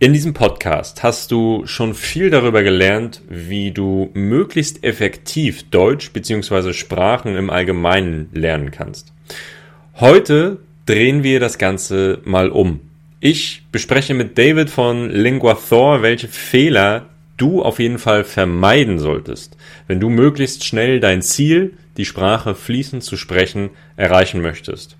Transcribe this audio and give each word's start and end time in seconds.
In 0.00 0.12
diesem 0.12 0.32
Podcast 0.32 1.02
hast 1.02 1.32
du 1.32 1.66
schon 1.66 1.92
viel 1.92 2.30
darüber 2.30 2.62
gelernt, 2.62 3.20
wie 3.28 3.72
du 3.72 4.10
möglichst 4.14 4.84
effektiv 4.84 5.70
Deutsch 5.70 6.12
bzw. 6.12 6.72
Sprachen 6.72 7.34
im 7.34 7.50
Allgemeinen 7.50 8.28
lernen 8.32 8.70
kannst. 8.70 9.12
Heute 9.96 10.58
drehen 10.86 11.24
wir 11.24 11.40
das 11.40 11.58
Ganze 11.58 12.20
mal 12.24 12.50
um. 12.50 12.78
Ich 13.18 13.64
bespreche 13.72 14.14
mit 14.14 14.38
David 14.38 14.70
von 14.70 15.10
LinguaThor, 15.10 16.00
welche 16.00 16.28
Fehler 16.28 17.06
du 17.36 17.60
auf 17.60 17.80
jeden 17.80 17.98
Fall 17.98 18.22
vermeiden 18.22 19.00
solltest, 19.00 19.56
wenn 19.88 19.98
du 19.98 20.10
möglichst 20.10 20.64
schnell 20.64 21.00
dein 21.00 21.22
Ziel, 21.22 21.72
die 21.96 22.04
Sprache 22.04 22.54
fließend 22.54 23.02
zu 23.02 23.16
sprechen, 23.16 23.70
erreichen 23.96 24.42
möchtest. 24.42 24.96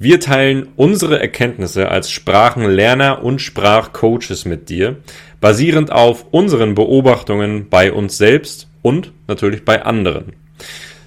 Wir 0.00 0.20
teilen 0.20 0.68
unsere 0.76 1.18
Erkenntnisse 1.18 1.88
als 1.88 2.08
Sprachenlerner 2.12 3.24
und 3.24 3.40
Sprachcoaches 3.40 4.44
mit 4.44 4.68
dir, 4.68 4.98
basierend 5.40 5.90
auf 5.90 6.26
unseren 6.30 6.76
Beobachtungen 6.76 7.68
bei 7.68 7.92
uns 7.92 8.16
selbst 8.16 8.68
und 8.80 9.12
natürlich 9.26 9.64
bei 9.64 9.82
anderen. 9.82 10.34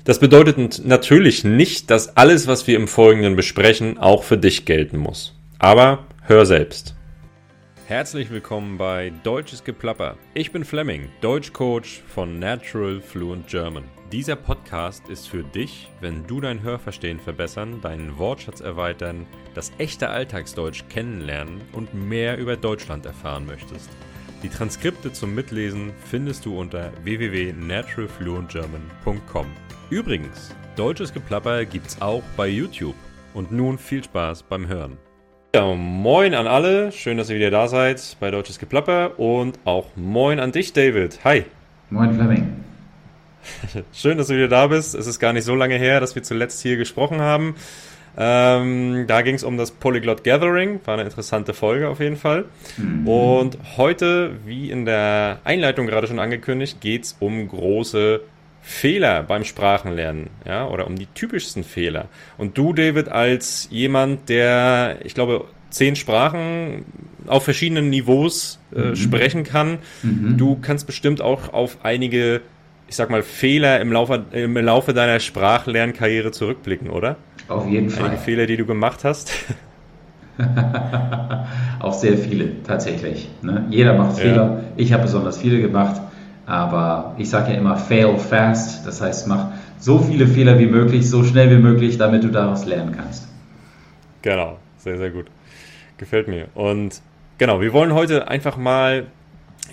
Das 0.03 0.19
bedeutet 0.19 0.85
natürlich 0.85 1.45
nicht, 1.45 1.89
dass 1.89 2.17
alles, 2.17 2.47
was 2.47 2.67
wir 2.67 2.75
im 2.75 2.89
Folgenden 2.89 3.37
besprechen, 3.37 3.97
auch 3.97 4.23
für 4.25 4.37
dich 4.37 4.65
gelten 4.65 4.97
muss. 4.97 5.39
Aber 5.57 6.05
hör 6.23 6.45
selbst. 6.45 6.93
Herzlich 7.87 8.29
willkommen 8.29 8.77
bei 8.77 9.13
Deutsches 9.23 9.63
Geplapper. 9.63 10.17
Ich 10.33 10.51
bin 10.51 10.65
Fleming, 10.65 11.07
Deutschcoach 11.21 12.01
von 12.13 12.39
Natural 12.39 12.99
Fluent 12.99 13.47
German. 13.47 13.83
Dieser 14.11 14.35
Podcast 14.35 15.07
ist 15.07 15.29
für 15.29 15.41
dich, 15.41 15.89
wenn 16.01 16.27
du 16.27 16.41
dein 16.41 16.61
Hörverstehen 16.63 17.17
verbessern, 17.17 17.79
deinen 17.81 18.17
Wortschatz 18.17 18.59
erweitern, 18.59 19.25
das 19.53 19.71
echte 19.77 20.09
Alltagsdeutsch 20.09 20.83
kennenlernen 20.89 21.61
und 21.71 21.93
mehr 21.93 22.37
über 22.37 22.57
Deutschland 22.57 23.05
erfahren 23.05 23.45
möchtest. 23.45 23.89
Die 24.43 24.49
Transkripte 24.49 25.13
zum 25.13 25.33
Mitlesen 25.33 25.93
findest 26.09 26.45
du 26.45 26.59
unter 26.59 26.91
www.naturalfluentgerman.com. 27.03 29.45
Übrigens, 29.89 30.53
deutsches 30.75 31.13
Geplapper 31.13 31.63
gibt's 31.63 32.01
auch 32.01 32.23
bei 32.35 32.49
YouTube. 32.49 32.95
Und 33.33 33.53
nun 33.53 33.77
viel 33.77 34.03
Spaß 34.03 34.43
beim 34.43 34.67
Hören. 34.67 34.97
Ja, 35.55 35.73
moin 35.73 36.33
an 36.33 36.47
alle, 36.47 36.91
schön, 36.91 37.17
dass 37.17 37.29
ihr 37.29 37.37
wieder 37.37 37.51
da 37.51 37.69
seid 37.69 38.17
bei 38.19 38.29
Deutsches 38.29 38.59
Geplapper 38.59 39.17
und 39.17 39.57
auch 39.63 39.95
moin 39.95 40.41
an 40.41 40.51
dich, 40.51 40.73
David. 40.73 41.23
Hi. 41.23 41.45
Moin, 41.89 42.13
Fleming. 42.13 42.60
Schön, 43.93 44.17
dass 44.17 44.27
du 44.27 44.35
wieder 44.35 44.47
da 44.47 44.67
bist. 44.67 44.95
Es 44.95 45.07
ist 45.07 45.19
gar 45.19 45.33
nicht 45.33 45.45
so 45.45 45.55
lange 45.55 45.75
her, 45.75 45.99
dass 45.99 46.15
wir 46.15 46.23
zuletzt 46.23 46.61
hier 46.61 46.77
gesprochen 46.77 47.21
haben. 47.21 47.55
Ähm, 48.17 49.05
da 49.07 49.21
ging 49.21 49.35
es 49.35 49.43
um 49.43 49.57
das 49.57 49.71
Polyglot 49.71 50.23
Gathering, 50.23 50.81
war 50.85 50.95
eine 50.95 51.03
interessante 51.03 51.53
Folge 51.53 51.87
auf 51.87 51.99
jeden 51.99 52.17
Fall. 52.17 52.45
Mhm. 52.77 53.07
Und 53.07 53.57
heute, 53.77 54.31
wie 54.45 54.69
in 54.69 54.85
der 54.85 55.39
Einleitung 55.43 55.87
gerade 55.87 56.07
schon 56.07 56.19
angekündigt, 56.19 56.81
geht 56.81 57.05
es 57.05 57.15
um 57.19 57.47
große 57.47 58.21
Fehler 58.61 59.23
beim 59.23 59.43
Sprachenlernen, 59.43 60.29
ja, 60.45 60.67
oder 60.67 60.87
um 60.87 60.97
die 60.97 61.07
typischsten 61.07 61.63
Fehler. 61.63 62.09
Und 62.37 62.57
du, 62.57 62.73
David, 62.73 63.09
als 63.09 63.67
jemand, 63.71 64.29
der, 64.29 64.99
ich 65.03 65.15
glaube, 65.15 65.45
zehn 65.69 65.95
Sprachen 65.95 66.85
auf 67.27 67.43
verschiedenen 67.43 67.89
Niveaus 67.89 68.59
äh, 68.75 68.89
mhm. 68.89 68.95
sprechen 68.97 69.43
kann, 69.43 69.79
mhm. 70.03 70.37
du 70.37 70.59
kannst 70.61 70.85
bestimmt 70.85 71.21
auch 71.21 71.53
auf 71.53 71.77
einige 71.83 72.41
ich 72.91 72.97
sag 72.97 73.09
mal, 73.09 73.23
Fehler 73.23 73.79
im 73.79 73.93
Laufe, 73.93 74.25
im 74.33 74.57
Laufe 74.57 74.93
deiner 74.93 75.21
Sprachlernkarriere 75.21 76.31
zurückblicken, 76.31 76.89
oder? 76.89 77.15
Auf 77.47 77.65
jeden 77.65 77.89
Fall. 77.89 78.07
Einige 78.07 78.21
Fehler, 78.21 78.45
die 78.47 78.57
du 78.57 78.65
gemacht 78.65 79.05
hast. 79.05 79.31
Auch 81.79 81.93
sehr 81.93 82.17
viele, 82.17 82.61
tatsächlich. 82.63 83.29
Ne? 83.43 83.65
Jeder 83.69 83.97
macht 83.97 84.17
ja. 84.17 84.23
Fehler. 84.23 84.63
Ich 84.75 84.91
habe 84.91 85.03
besonders 85.03 85.37
viele 85.37 85.61
gemacht. 85.61 86.01
Aber 86.45 87.15
ich 87.17 87.29
sage 87.29 87.53
ja 87.53 87.57
immer, 87.57 87.77
fail 87.77 88.17
fast. 88.17 88.85
Das 88.85 88.99
heißt, 88.99 89.25
mach 89.25 89.51
so 89.79 89.99
viele 89.99 90.27
Fehler 90.27 90.59
wie 90.59 90.65
möglich, 90.65 91.09
so 91.09 91.23
schnell 91.23 91.49
wie 91.49 91.61
möglich, 91.61 91.97
damit 91.97 92.25
du 92.25 92.27
daraus 92.27 92.65
lernen 92.65 92.93
kannst. 92.93 93.25
Genau, 94.21 94.57
sehr, 94.79 94.97
sehr 94.97 95.11
gut. 95.11 95.27
Gefällt 95.95 96.27
mir. 96.27 96.49
Und 96.55 97.01
genau, 97.37 97.61
wir 97.61 97.71
wollen 97.71 97.93
heute 97.93 98.27
einfach 98.27 98.57
mal 98.57 99.05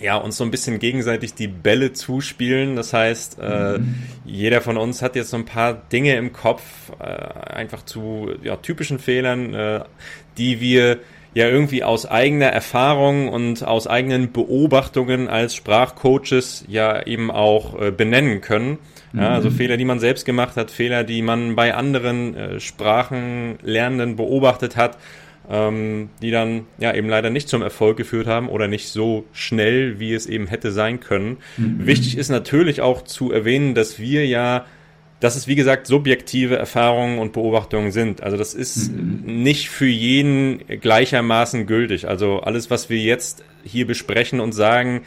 ja, 0.00 0.16
uns 0.16 0.36
so 0.36 0.44
ein 0.44 0.50
bisschen 0.50 0.78
gegenseitig 0.78 1.34
die 1.34 1.48
Bälle 1.48 1.92
zuspielen. 1.92 2.76
Das 2.76 2.92
heißt, 2.92 3.38
äh, 3.40 3.78
mhm. 3.78 3.94
jeder 4.24 4.60
von 4.60 4.76
uns 4.76 5.02
hat 5.02 5.16
jetzt 5.16 5.30
so 5.30 5.36
ein 5.36 5.44
paar 5.44 5.74
Dinge 5.74 6.16
im 6.16 6.32
Kopf, 6.32 6.62
äh, 7.00 7.04
einfach 7.04 7.84
zu 7.84 8.30
ja, 8.42 8.56
typischen 8.56 8.98
Fehlern, 8.98 9.54
äh, 9.54 9.80
die 10.36 10.60
wir 10.60 10.98
ja 11.34 11.48
irgendwie 11.48 11.84
aus 11.84 12.06
eigener 12.06 12.46
Erfahrung 12.46 13.28
und 13.28 13.62
aus 13.64 13.86
eigenen 13.86 14.32
Beobachtungen 14.32 15.28
als 15.28 15.54
Sprachcoaches 15.54 16.64
ja 16.68 17.06
eben 17.06 17.30
auch 17.30 17.80
äh, 17.80 17.90
benennen 17.90 18.40
können. 18.40 18.78
Ja, 19.14 19.30
also 19.30 19.48
mhm. 19.48 19.54
Fehler, 19.54 19.76
die 19.78 19.86
man 19.86 20.00
selbst 20.00 20.26
gemacht 20.26 20.56
hat, 20.56 20.70
Fehler, 20.70 21.02
die 21.02 21.22
man 21.22 21.56
bei 21.56 21.74
anderen 21.74 22.34
äh, 22.34 22.60
Sprachenlernenden 22.60 24.16
beobachtet 24.16 24.76
hat 24.76 24.98
ähm, 25.50 26.10
die 26.20 26.30
dann 26.30 26.66
ja 26.78 26.94
eben 26.94 27.08
leider 27.08 27.30
nicht 27.30 27.48
zum 27.48 27.62
Erfolg 27.62 27.96
geführt 27.96 28.26
haben 28.26 28.48
oder 28.48 28.68
nicht 28.68 28.88
so 28.88 29.24
schnell, 29.32 29.98
wie 29.98 30.14
es 30.14 30.26
eben 30.26 30.46
hätte 30.46 30.72
sein 30.72 31.00
können. 31.00 31.38
Mhm. 31.56 31.86
Wichtig 31.86 32.18
ist 32.18 32.28
natürlich 32.28 32.80
auch 32.80 33.02
zu 33.02 33.32
erwähnen, 33.32 33.74
dass 33.74 33.98
wir 33.98 34.26
ja 34.26 34.66
dass 35.20 35.34
es 35.34 35.48
wie 35.48 35.56
gesagt 35.56 35.86
subjektive 35.86 36.56
Erfahrungen 36.56 37.18
und 37.18 37.32
Beobachtungen 37.32 37.90
sind. 37.90 38.22
Also 38.22 38.36
das 38.36 38.54
ist 38.54 38.92
mhm. 38.92 39.42
nicht 39.42 39.68
für 39.68 39.86
jeden 39.86 40.64
gleichermaßen 40.66 41.66
gültig. 41.66 42.06
Also 42.06 42.40
alles, 42.40 42.70
was 42.70 42.88
wir 42.88 42.98
jetzt 42.98 43.42
hier 43.64 43.86
besprechen 43.86 44.38
und 44.38 44.52
sagen, 44.52 45.02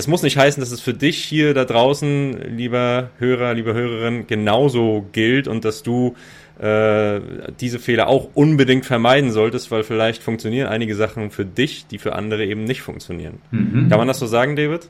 das 0.00 0.06
muss 0.06 0.22
nicht 0.22 0.38
heißen, 0.38 0.62
dass 0.62 0.70
es 0.70 0.80
für 0.80 0.94
dich 0.94 1.22
hier 1.22 1.52
da 1.52 1.66
draußen, 1.66 2.56
lieber 2.56 3.10
Hörer, 3.18 3.52
liebe 3.52 3.74
Hörerin, 3.74 4.26
genauso 4.26 5.04
gilt 5.12 5.46
und 5.46 5.66
dass 5.66 5.82
du 5.82 6.14
äh, 6.58 7.20
diese 7.60 7.78
Fehler 7.78 8.08
auch 8.08 8.30
unbedingt 8.32 8.86
vermeiden 8.86 9.30
solltest, 9.30 9.70
weil 9.70 9.82
vielleicht 9.82 10.22
funktionieren 10.22 10.68
einige 10.68 10.96
Sachen 10.96 11.30
für 11.30 11.44
dich, 11.44 11.86
die 11.86 11.98
für 11.98 12.14
andere 12.14 12.46
eben 12.46 12.64
nicht 12.64 12.80
funktionieren. 12.80 13.40
Mhm. 13.50 13.90
Kann 13.90 13.98
man 13.98 14.08
das 14.08 14.18
so 14.18 14.26
sagen, 14.26 14.56
David? 14.56 14.88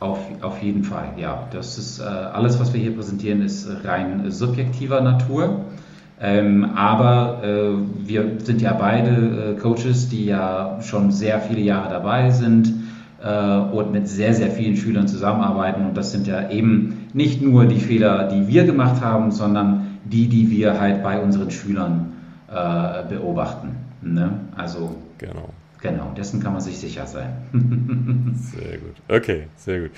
Auf, 0.00 0.20
auf 0.40 0.62
jeden 0.62 0.84
Fall, 0.84 1.10
ja. 1.18 1.46
Das 1.52 1.76
ist 1.76 2.00
äh, 2.00 2.04
alles, 2.04 2.58
was 2.58 2.72
wir 2.72 2.80
hier 2.80 2.94
präsentieren, 2.94 3.42
ist 3.42 3.68
rein 3.84 4.30
subjektiver 4.30 5.02
Natur. 5.02 5.66
Ähm, 6.18 6.64
aber 6.74 7.42
äh, 7.44 8.08
wir 8.08 8.38
sind 8.42 8.62
ja 8.62 8.72
beide 8.72 9.54
äh, 9.54 9.60
Coaches, 9.60 10.08
die 10.08 10.24
ja 10.24 10.78
schon 10.80 11.12
sehr 11.12 11.42
viele 11.42 11.60
Jahre 11.60 11.90
dabei 11.90 12.30
sind 12.30 12.85
und 13.28 13.92
mit 13.92 14.08
sehr, 14.08 14.34
sehr 14.34 14.50
vielen 14.50 14.76
Schülern 14.76 15.08
zusammenarbeiten. 15.08 15.84
Und 15.86 15.96
das 15.96 16.12
sind 16.12 16.26
ja 16.26 16.50
eben 16.50 17.08
nicht 17.12 17.42
nur 17.42 17.66
die 17.66 17.80
Fehler, 17.80 18.28
die 18.28 18.46
wir 18.48 18.64
gemacht 18.64 19.00
haben, 19.02 19.30
sondern 19.32 19.98
die, 20.04 20.28
die 20.28 20.50
wir 20.50 20.80
halt 20.80 21.02
bei 21.02 21.20
unseren 21.20 21.50
Schülern 21.50 22.12
äh, 22.48 23.02
beobachten. 23.08 23.76
Ne? 24.02 24.40
Also 24.56 24.94
genau. 25.18 25.50
Genau, 25.82 26.12
dessen 26.16 26.42
kann 26.42 26.52
man 26.52 26.62
sich 26.62 26.78
sicher 26.78 27.06
sein. 27.06 27.32
sehr 28.56 28.78
gut. 28.78 28.94
Okay, 29.08 29.46
sehr 29.56 29.82
gut. 29.82 29.90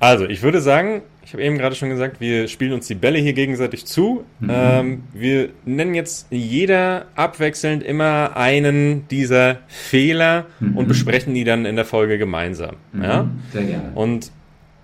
Also, 0.00 0.26
ich 0.26 0.42
würde 0.42 0.60
sagen, 0.60 1.02
ich 1.24 1.32
habe 1.32 1.42
eben 1.42 1.56
gerade 1.56 1.74
schon 1.74 1.88
gesagt, 1.88 2.20
wir 2.20 2.48
spielen 2.48 2.72
uns 2.72 2.86
die 2.86 2.94
Bälle 2.94 3.18
hier 3.18 3.32
gegenseitig 3.32 3.86
zu. 3.86 4.24
Mhm. 4.40 4.50
Ähm, 4.50 5.02
wir 5.14 5.48
nennen 5.64 5.94
jetzt 5.94 6.26
jeder 6.30 7.06
abwechselnd 7.14 7.82
immer 7.82 8.36
einen 8.36 9.08
dieser 9.08 9.58
Fehler 9.66 10.46
mhm. 10.60 10.76
und 10.76 10.86
besprechen 10.86 11.32
die 11.34 11.44
dann 11.44 11.64
in 11.64 11.76
der 11.76 11.86
Folge 11.86 12.18
gemeinsam. 12.18 12.76
Mhm. 12.92 13.02
Ja? 13.02 13.28
Sehr 13.52 13.64
gerne. 13.64 13.92
Und 13.94 14.32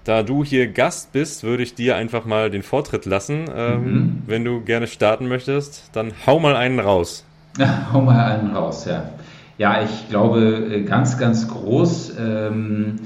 da 0.04 0.22
du 0.22 0.42
hier 0.42 0.68
Gast 0.68 1.12
bist, 1.12 1.44
würde 1.44 1.62
ich 1.62 1.74
dir 1.74 1.96
einfach 1.96 2.24
mal 2.24 2.50
den 2.50 2.62
Vortritt 2.62 3.04
lassen. 3.04 3.44
Ähm, 3.54 3.82
mhm. 3.82 4.22
Wenn 4.26 4.44
du 4.44 4.62
gerne 4.62 4.86
starten 4.86 5.28
möchtest, 5.28 5.90
dann 5.92 6.12
hau 6.26 6.40
mal 6.40 6.56
einen 6.56 6.80
raus. 6.80 7.26
Ja, 7.58 7.88
hau 7.92 8.00
mal 8.00 8.18
einen 8.18 8.56
raus, 8.56 8.86
ja. 8.86 9.10
Ja, 9.58 9.82
ich 9.82 10.08
glaube, 10.08 10.70
äh, 10.72 10.82
ganz, 10.84 11.18
ganz 11.18 11.46
groß 11.48 12.14
ähm, 12.18 12.96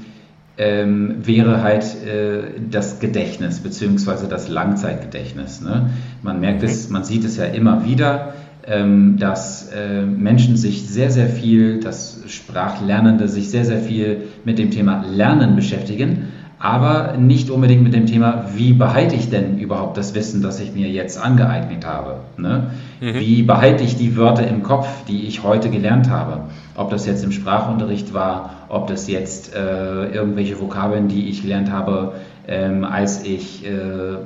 ähm, 0.57 1.15
wäre 1.25 1.61
halt 1.61 1.83
äh, 2.05 2.43
das 2.69 2.99
Gedächtnis, 2.99 3.59
beziehungsweise 3.59 4.27
das 4.27 4.47
Langzeitgedächtnis. 4.47 5.61
Ne? 5.61 5.89
Man 6.21 6.39
merkt 6.39 6.63
es, 6.63 6.89
man 6.89 7.03
sieht 7.03 7.25
es 7.25 7.37
ja 7.37 7.45
immer 7.45 7.85
wieder, 7.85 8.33
ähm, 8.67 9.17
dass 9.19 9.69
äh, 9.71 10.01
Menschen 10.01 10.57
sich 10.57 10.87
sehr, 10.87 11.11
sehr 11.11 11.27
viel, 11.27 11.79
dass 11.79 12.23
Sprachlernende 12.27 13.27
sich 13.27 13.49
sehr, 13.49 13.65
sehr 13.65 13.79
viel 13.79 14.23
mit 14.43 14.57
dem 14.57 14.71
Thema 14.71 15.05
Lernen 15.07 15.55
beschäftigen 15.55 16.29
aber 16.59 17.17
nicht 17.17 17.49
unbedingt 17.49 17.83
mit 17.83 17.93
dem 17.93 18.05
Thema, 18.05 18.45
wie 18.55 18.73
behalte 18.73 19.15
ich 19.15 19.29
denn 19.29 19.57
überhaupt 19.59 19.97
das 19.97 20.15
Wissen, 20.15 20.41
das 20.41 20.59
ich 20.59 20.73
mir 20.73 20.89
jetzt 20.89 21.21
angeeignet 21.21 21.85
habe? 21.85 22.17
Ne? 22.37 22.67
Mhm. 23.01 23.13
Wie 23.15 23.43
behalte 23.43 23.83
ich 23.83 23.97
die 23.97 24.15
Wörter 24.15 24.47
im 24.47 24.63
Kopf, 24.63 24.87
die 25.07 25.27
ich 25.27 25.43
heute 25.43 25.69
gelernt 25.69 26.09
habe? 26.09 26.41
Ob 26.75 26.89
das 26.89 27.05
jetzt 27.05 27.23
im 27.23 27.31
Sprachunterricht 27.31 28.13
war, 28.13 28.51
ob 28.69 28.87
das 28.87 29.07
jetzt 29.07 29.53
äh, 29.53 30.07
irgendwelche 30.07 30.59
Vokabeln, 30.59 31.07
die 31.07 31.29
ich 31.29 31.41
gelernt 31.41 31.71
habe, 31.71 32.13
ähm, 32.47 32.83
als 32.83 33.23
ich 33.23 33.65
äh, 33.65 33.69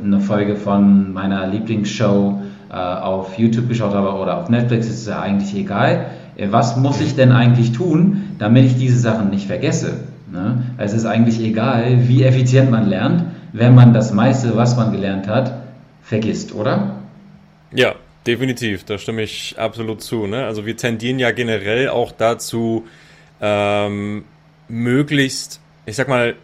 eine 0.04 0.20
Folge 0.20 0.56
von 0.56 1.14
meiner 1.14 1.48
Lieblingsshow 1.48 2.42
äh, 2.70 2.76
auf 2.76 3.38
YouTube 3.40 3.68
geschaut 3.68 3.94
habe 3.94 4.14
oder 4.14 4.38
auf 4.38 4.50
Netflix, 4.50 4.88
ist 4.88 5.08
ja 5.08 5.22
eigentlich 5.22 5.56
egal. 5.56 6.08
Äh, 6.36 6.48
was 6.52 6.78
muss 6.78 7.02
ich 7.02 7.16
denn 7.16 7.32
eigentlich 7.32 7.72
tun, 7.72 8.36
damit 8.38 8.66
ich 8.66 8.78
diese 8.78 9.00
Sachen 9.00 9.30
nicht 9.30 9.48
vergesse. 9.48 10.09
Ne? 10.32 10.64
Es 10.78 10.94
ist 10.94 11.06
eigentlich 11.06 11.40
egal, 11.40 12.08
wie 12.08 12.24
effizient 12.24 12.72
man 12.72 12.88
lernt, 12.88 13.24
wenn 13.54 13.74
man 13.76 13.94
das 13.94 14.14
meiste, 14.14 14.56
was 14.56 14.76
man 14.78 14.92
gelernt 14.92 15.28
hat, 15.28 15.54
vergisst, 16.02 16.54
oder? 16.54 16.98
Ja, 17.74 17.96
definitiv. 18.26 18.84
Da 18.84 18.98
stimme 18.98 19.24
ich 19.24 19.56
absolut 19.58 20.02
zu. 20.02 20.28
Ne? 20.28 20.46
Also 20.46 20.66
wir 20.66 20.78
tendieren 20.78 21.20
ja 21.20 21.32
generell 21.32 21.90
auch 21.90 22.12
dazu, 22.12 22.86
ähm, 23.42 24.26
möglichst, 24.68 25.62
ich 25.86 25.96
sag 25.96 26.08
mal, 26.08 26.36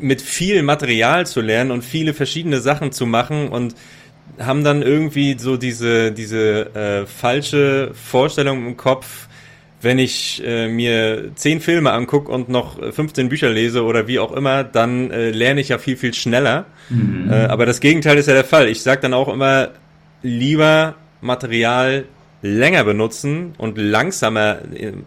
mit 0.00 0.20
viel 0.20 0.62
Material 0.62 1.26
zu 1.26 1.40
lernen 1.40 1.70
und 1.70 1.84
viele 1.84 2.14
verschiedene 2.14 2.60
Sachen 2.60 2.92
zu 2.92 3.06
machen 3.06 3.48
und 3.48 3.74
haben 4.38 4.64
dann 4.64 4.82
irgendwie 4.82 5.36
so 5.38 5.56
diese, 5.56 6.12
diese 6.12 6.74
äh, 6.74 7.06
falsche 7.06 7.92
Vorstellung 7.94 8.66
im 8.66 8.76
Kopf, 8.76 9.28
wenn 9.84 9.98
ich 9.98 10.42
äh, 10.44 10.68
mir 10.68 11.30
zehn 11.34 11.60
Filme 11.60 11.92
angucke 11.92 12.30
und 12.30 12.48
noch 12.48 12.78
15 12.92 13.28
Bücher 13.28 13.50
lese 13.50 13.84
oder 13.84 14.08
wie 14.08 14.18
auch 14.18 14.32
immer, 14.32 14.64
dann 14.64 15.10
äh, 15.10 15.30
lerne 15.30 15.60
ich 15.60 15.68
ja 15.68 15.78
viel, 15.78 15.96
viel 15.96 16.14
schneller. 16.14 16.66
Mhm. 16.88 17.30
Äh, 17.30 17.44
aber 17.46 17.66
das 17.66 17.80
Gegenteil 17.80 18.18
ist 18.18 18.26
ja 18.26 18.34
der 18.34 18.44
Fall. 18.44 18.68
Ich 18.68 18.82
sage 18.82 19.02
dann 19.02 19.14
auch 19.14 19.32
immer, 19.32 19.70
lieber 20.22 20.94
Material 21.20 22.04
länger 22.44 22.84
benutzen 22.84 23.54
und 23.56 23.78
langsamer, 23.78 24.58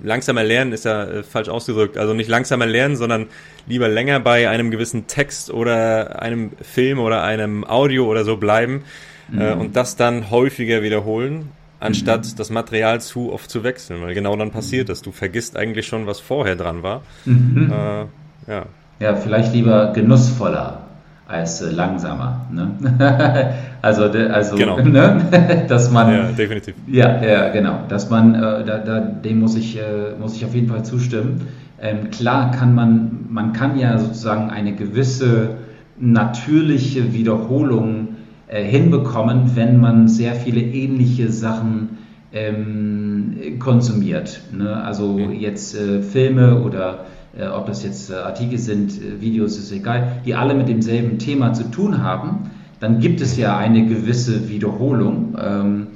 langsamer 0.02 0.44
lernen 0.44 0.74
ist 0.74 0.86
ja 0.86 1.04
äh, 1.04 1.24
falsch 1.24 1.50
ausgedrückt. 1.50 1.98
Also 1.98 2.16
nicht 2.16 2.30
langsamer 2.30 2.66
lernen, 2.66 2.96
sondern 2.96 3.28
lieber 3.68 3.88
länger 3.88 4.20
bei 4.20 4.50
einem 4.50 4.72
gewissen 4.72 5.06
Text 5.06 5.52
oder 5.52 6.22
einem 6.22 6.52
Film 6.62 6.98
oder 6.98 7.24
einem 7.24 7.64
Audio 7.64 8.08
oder 8.08 8.24
so 8.24 8.38
bleiben 8.38 8.84
äh, 9.32 9.36
mhm. 9.36 9.42
äh, 9.42 9.54
und 9.54 9.76
das 9.76 9.96
dann 9.96 10.32
häufiger 10.32 10.82
wiederholen, 10.82 11.50
anstatt 11.80 12.26
mhm. 12.26 12.36
das 12.38 12.50
Material 12.50 13.02
zu 13.02 13.32
oft 13.32 13.50
zu 13.50 13.64
wechseln. 13.64 14.02
Weil 14.02 14.14
genau 14.14 14.36
dann 14.36 14.52
passiert 14.52 14.90
das. 14.90 15.02
Du 15.02 15.12
vergisst 15.12 15.58
eigentlich 15.58 15.88
schon, 15.88 16.08
was 16.08 16.20
vorher 16.20 16.56
dran 16.56 16.84
war. 16.84 17.02
Mhm. 17.26 17.72
Äh, 17.72 18.52
ja. 18.52 18.66
ja, 19.00 19.16
vielleicht 19.16 19.54
lieber 19.54 19.92
genussvoller 19.94 20.82
als 21.28 21.62
äh, 21.62 21.70
langsamer. 21.70 22.46
Ne? 22.52 23.54
also, 23.82 24.04
also 24.04 24.56
genau. 24.56 24.78
ne? 24.84 25.66
dass 25.68 25.92
man. 25.92 26.14
Ja, 26.14 26.24
definitiv. 26.32 26.76
Ja, 26.88 27.22
ja 27.24 27.50
genau. 27.50 27.82
Dass 27.90 28.10
man, 28.10 28.36
äh, 28.36 28.64
da, 28.64 28.78
da, 28.80 29.00
dem 29.00 29.40
muss 29.40 29.56
ich, 29.56 29.78
äh, 29.78 30.16
muss 30.20 30.36
ich 30.36 30.46
auf 30.46 30.56
jeden 30.56 30.68
Fall 30.68 30.84
zustimmen. 30.84 31.48
Ähm, 31.80 32.10
klar 32.10 32.52
kann 32.52 32.74
man, 32.74 33.26
man 33.30 33.54
kann 33.54 33.78
ja 33.78 34.00
sozusagen 34.00 34.50
eine 34.50 34.74
gewisse 34.74 35.58
natürliche 36.00 37.14
Wiederholung 37.14 38.17
äh, 38.48 38.64
hinbekommen, 38.64 39.56
wenn 39.56 39.80
man 39.80 40.08
sehr 40.08 40.34
viele 40.34 40.62
ähnliche 40.62 41.30
Sachen 41.30 41.98
ähm, 42.34 43.58
konsumiert. 43.60 44.42
Ne? 44.52 44.76
Also 44.76 45.14
mhm. 45.14 45.34
jetzt 45.34 45.76
äh, 45.76 46.02
Filme 46.02 46.62
oder 46.62 47.06
äh, 47.38 47.48
ob 47.48 47.68
das 47.68 47.84
jetzt 47.84 48.10
äh, 48.10 48.16
Artikel 48.16 48.58
sind, 48.58 48.92
äh, 49.02 49.22
Videos, 49.22 49.58
ist 49.58 49.72
egal, 49.72 50.22
die 50.26 50.36
alle 50.36 50.54
mit 50.54 50.68
demselben 50.68 51.20
Thema 51.20 51.54
zu 51.54 51.70
tun 51.72 52.04
haben, 52.04 52.52
dann 52.80 53.00
gibt 53.00 53.22
es 53.22 53.38
ja 53.38 53.58
eine 53.58 53.86
gewisse 53.86 54.50
Wiederholung. 54.50 55.38
Ähm, 55.42 55.88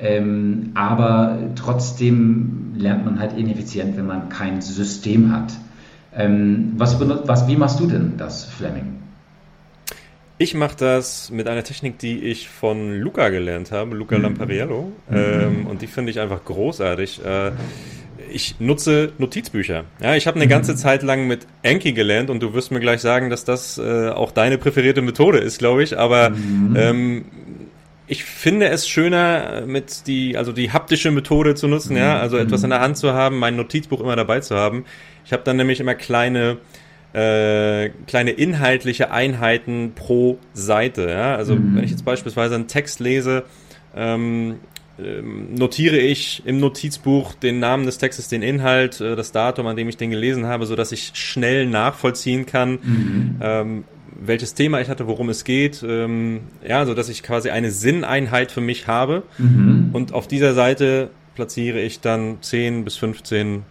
ähm, 0.00 0.70
aber 0.74 1.38
trotzdem 1.56 2.72
lernt 2.76 3.04
man 3.04 3.18
halt 3.18 3.36
ineffizient, 3.36 3.96
wenn 3.96 4.06
man 4.06 4.28
kein 4.28 4.62
System 4.62 5.32
hat. 5.32 5.52
Ähm, 6.16 6.72
was, 6.76 6.98
was, 7.00 7.48
wie 7.48 7.56
machst 7.56 7.78
du 7.80 7.86
denn 7.86 8.14
das, 8.16 8.44
Fleming? 8.44 9.00
Ich 10.42 10.54
mache 10.54 10.74
das 10.74 11.28
mit 11.28 11.48
einer 11.48 11.62
Technik, 11.62 11.98
die 11.98 12.18
ich 12.20 12.48
von 12.48 12.98
Luca 12.98 13.28
gelernt 13.28 13.72
habe, 13.72 13.94
Luca 13.94 14.16
mhm. 14.16 14.22
Lampariello. 14.22 14.90
Mhm. 15.10 15.14
Ähm, 15.14 15.66
und 15.66 15.82
die 15.82 15.86
finde 15.86 16.12
ich 16.12 16.18
einfach 16.18 16.42
großartig. 16.46 17.22
Äh, 17.22 17.50
ich 18.32 18.58
nutze 18.58 19.12
Notizbücher. 19.18 19.84
Ja, 20.02 20.16
ich 20.16 20.26
habe 20.26 20.36
eine 20.36 20.46
mhm. 20.46 20.48
ganze 20.48 20.76
Zeit 20.76 21.02
lang 21.02 21.26
mit 21.26 21.46
Enki 21.60 21.92
gelernt 21.92 22.30
und 22.30 22.42
du 22.42 22.54
wirst 22.54 22.70
mir 22.70 22.80
gleich 22.80 23.02
sagen, 23.02 23.28
dass 23.28 23.44
das 23.44 23.76
äh, 23.76 24.08
auch 24.08 24.32
deine 24.32 24.56
präferierte 24.56 25.02
Methode 25.02 25.36
ist, 25.40 25.58
glaube 25.58 25.82
ich. 25.82 25.98
Aber 25.98 26.30
mhm. 26.30 26.74
ähm, 26.74 27.24
ich 28.06 28.24
finde 28.24 28.70
es 28.70 28.88
schöner, 28.88 29.64
mit 29.66 30.06
die, 30.06 30.38
also 30.38 30.52
die 30.52 30.72
haptische 30.72 31.10
Methode 31.10 31.54
zu 31.54 31.68
nutzen, 31.68 31.92
mhm. 31.92 31.98
ja, 31.98 32.18
also 32.18 32.38
etwas 32.38 32.62
in 32.62 32.70
der 32.70 32.80
Hand 32.80 32.96
zu 32.96 33.12
haben, 33.12 33.38
mein 33.38 33.56
Notizbuch 33.56 34.00
immer 34.00 34.16
dabei 34.16 34.40
zu 34.40 34.56
haben. 34.56 34.86
Ich 35.26 35.34
habe 35.34 35.42
dann 35.44 35.58
nämlich 35.58 35.80
immer 35.80 35.94
kleine 35.94 36.56
äh, 37.12 37.90
kleine 38.06 38.30
inhaltliche 38.30 39.10
Einheiten 39.10 39.92
pro 39.94 40.38
Seite. 40.52 41.08
Ja? 41.10 41.36
Also 41.36 41.56
mhm. 41.56 41.76
wenn 41.76 41.84
ich 41.84 41.90
jetzt 41.90 42.04
beispielsweise 42.04 42.54
einen 42.54 42.68
Text 42.68 43.00
lese, 43.00 43.44
ähm, 43.96 44.56
ähm, 44.98 45.54
notiere 45.54 45.96
ich 45.96 46.42
im 46.44 46.60
Notizbuch 46.60 47.34
den 47.34 47.58
Namen 47.58 47.86
des 47.86 47.98
Textes, 47.98 48.28
den 48.28 48.42
Inhalt, 48.42 49.00
äh, 49.00 49.16
das 49.16 49.32
Datum, 49.32 49.66
an 49.66 49.76
dem 49.76 49.88
ich 49.88 49.96
den 49.96 50.10
gelesen 50.10 50.46
habe, 50.46 50.66
so 50.66 50.76
dass 50.76 50.92
ich 50.92 51.12
schnell 51.14 51.66
nachvollziehen 51.66 52.46
kann, 52.46 52.78
mhm. 52.82 53.36
ähm, 53.40 53.84
welches 54.20 54.54
Thema 54.54 54.80
ich 54.80 54.88
hatte, 54.88 55.06
worum 55.06 55.30
es 55.30 55.44
geht, 55.44 55.82
ähm, 55.82 56.40
ja, 56.66 56.84
so 56.84 56.94
dass 56.94 57.08
ich 57.08 57.22
quasi 57.22 57.50
eine 57.50 57.70
Sinneinheit 57.70 58.52
für 58.52 58.60
mich 58.60 58.86
habe. 58.86 59.22
Mhm. 59.38 59.90
Und 59.92 60.12
auf 60.12 60.28
dieser 60.28 60.54
Seite 60.54 61.10
platziere 61.34 61.80
ich 61.80 62.00
dann 62.00 62.38
10 62.42 62.84
bis 62.84 62.96
15 62.96 63.62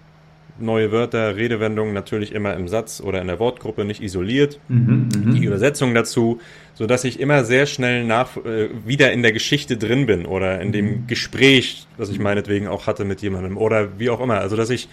neue 0.61 0.91
Wörter, 0.91 1.35
Redewendungen 1.35 1.93
natürlich 1.93 2.33
immer 2.33 2.53
im 2.55 2.67
Satz 2.67 3.01
oder 3.01 3.21
in 3.21 3.27
der 3.27 3.39
Wortgruppe 3.39 3.85
nicht 3.85 4.01
isoliert. 4.01 4.59
Mhm, 4.67 5.09
mhm, 5.13 5.35
die 5.35 5.45
Übersetzung 5.45 5.93
dazu, 5.93 6.39
so 6.73 6.85
dass 6.87 7.03
ich 7.03 7.19
immer 7.19 7.43
sehr 7.43 7.65
schnell 7.65 8.05
nach 8.05 8.37
äh, 8.37 8.69
wieder 8.85 9.11
in 9.11 9.21
der 9.21 9.31
Geschichte 9.31 9.77
drin 9.77 10.05
bin 10.05 10.25
oder 10.25 10.61
in 10.61 10.71
dem 10.71 10.85
mhm. 10.85 11.07
Gespräch, 11.07 11.87
das 11.97 12.09
ich 12.09 12.19
meinetwegen 12.19 12.67
auch 12.67 12.87
hatte 12.87 13.05
mit 13.05 13.21
jemandem 13.21 13.57
oder 13.57 13.99
wie 13.99 14.09
auch 14.09 14.21
immer. 14.21 14.39
Also 14.39 14.55
dass 14.55 14.69
ich 14.69 14.89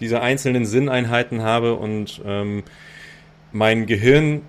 diese 0.00 0.20
einzelnen 0.20 0.66
Sinneinheiten 0.66 1.42
habe 1.42 1.74
und 1.74 2.20
ähm, 2.26 2.62
mein 3.52 3.86
Gehirn 3.86 4.42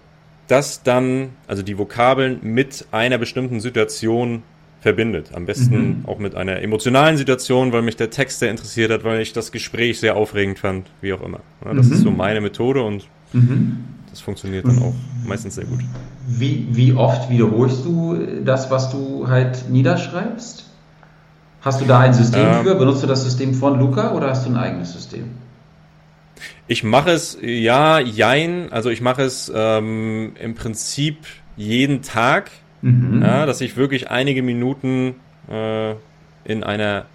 das 0.48 0.84
dann, 0.84 1.30
also 1.48 1.64
die 1.64 1.78
Vokabeln 1.78 2.40
mit 2.42 2.86
einer 2.92 3.18
bestimmten 3.18 3.60
Situation 3.60 4.44
verbindet. 4.84 5.32
Am 5.34 5.46
besten 5.46 5.76
mhm. 5.76 6.06
auch 6.06 6.20
mit 6.20 6.36
einer 6.36 6.62
emotionalen 6.62 7.18
Situation, 7.18 7.72
weil 7.72 7.82
mich 7.82 7.96
der 7.96 8.10
Text 8.10 8.40
sehr 8.40 8.52
interessiert 8.52 8.92
hat, 8.92 9.04
weil 9.06 9.22
ich 9.22 9.32
das 9.32 9.52
Gespräch 9.52 10.00
sehr 10.00 10.16
aufregend 10.16 10.60
fand, 10.60 10.88
wie 11.02 11.14
auch 11.14 11.22
immer. 11.22 11.40
Ja, 11.66 11.74
das 11.74 11.88
mhm. 11.88 11.94
ist 11.94 12.02
so 12.02 12.12
meine 12.12 12.42
Methode 12.42 12.84
und 12.84 13.08
mhm. 13.32 13.86
das 14.10 14.20
funktioniert 14.20 14.68
dann 14.68 14.80
auch 14.80 14.94
meistens 15.26 15.56
sehr 15.56 15.64
gut. 15.64 15.80
Wie, 16.28 16.68
wie 16.72 16.94
oft 16.94 17.30
wiederholst 17.30 17.86
du 17.86 18.18
das, 18.44 18.70
was 18.70 18.92
du 18.92 19.28
halt 19.28 19.70
niederschreibst? 19.70 20.70
Hast 21.62 21.80
du 21.80 21.86
da 21.86 22.00
ein 22.00 22.14
System 22.14 22.46
ähm, 22.46 22.64
für? 22.66 22.76
Benutzt 22.76 23.04
du 23.04 23.08
das 23.08 23.24
System 23.24 23.54
von 23.54 23.80
Luca 23.80 24.12
oder 24.14 24.30
hast 24.30 24.46
du 24.46 24.50
ein 24.50 24.58
eigenes 24.58 24.92
System? 24.92 25.32
Ich 26.68 26.84
mache 26.84 27.12
es, 27.12 27.38
ja, 27.42 28.00
jein. 28.00 28.70
Also 28.72 28.90
ich 28.90 29.00
mache 29.00 29.22
es 29.22 29.50
ähm, 29.56 30.34
im 30.38 30.56
Prinzip 30.56 31.20
jeden 31.56 32.02
Tag 32.02 32.52
Mhm. 32.84 33.22
Ja, 33.22 33.46
dass 33.46 33.62
ich 33.62 33.78
wirklich 33.78 34.12
einige 34.12 34.44
Minuten 34.44 35.16
äh, 35.50 35.92
in 36.44 36.64
einer 36.64 37.06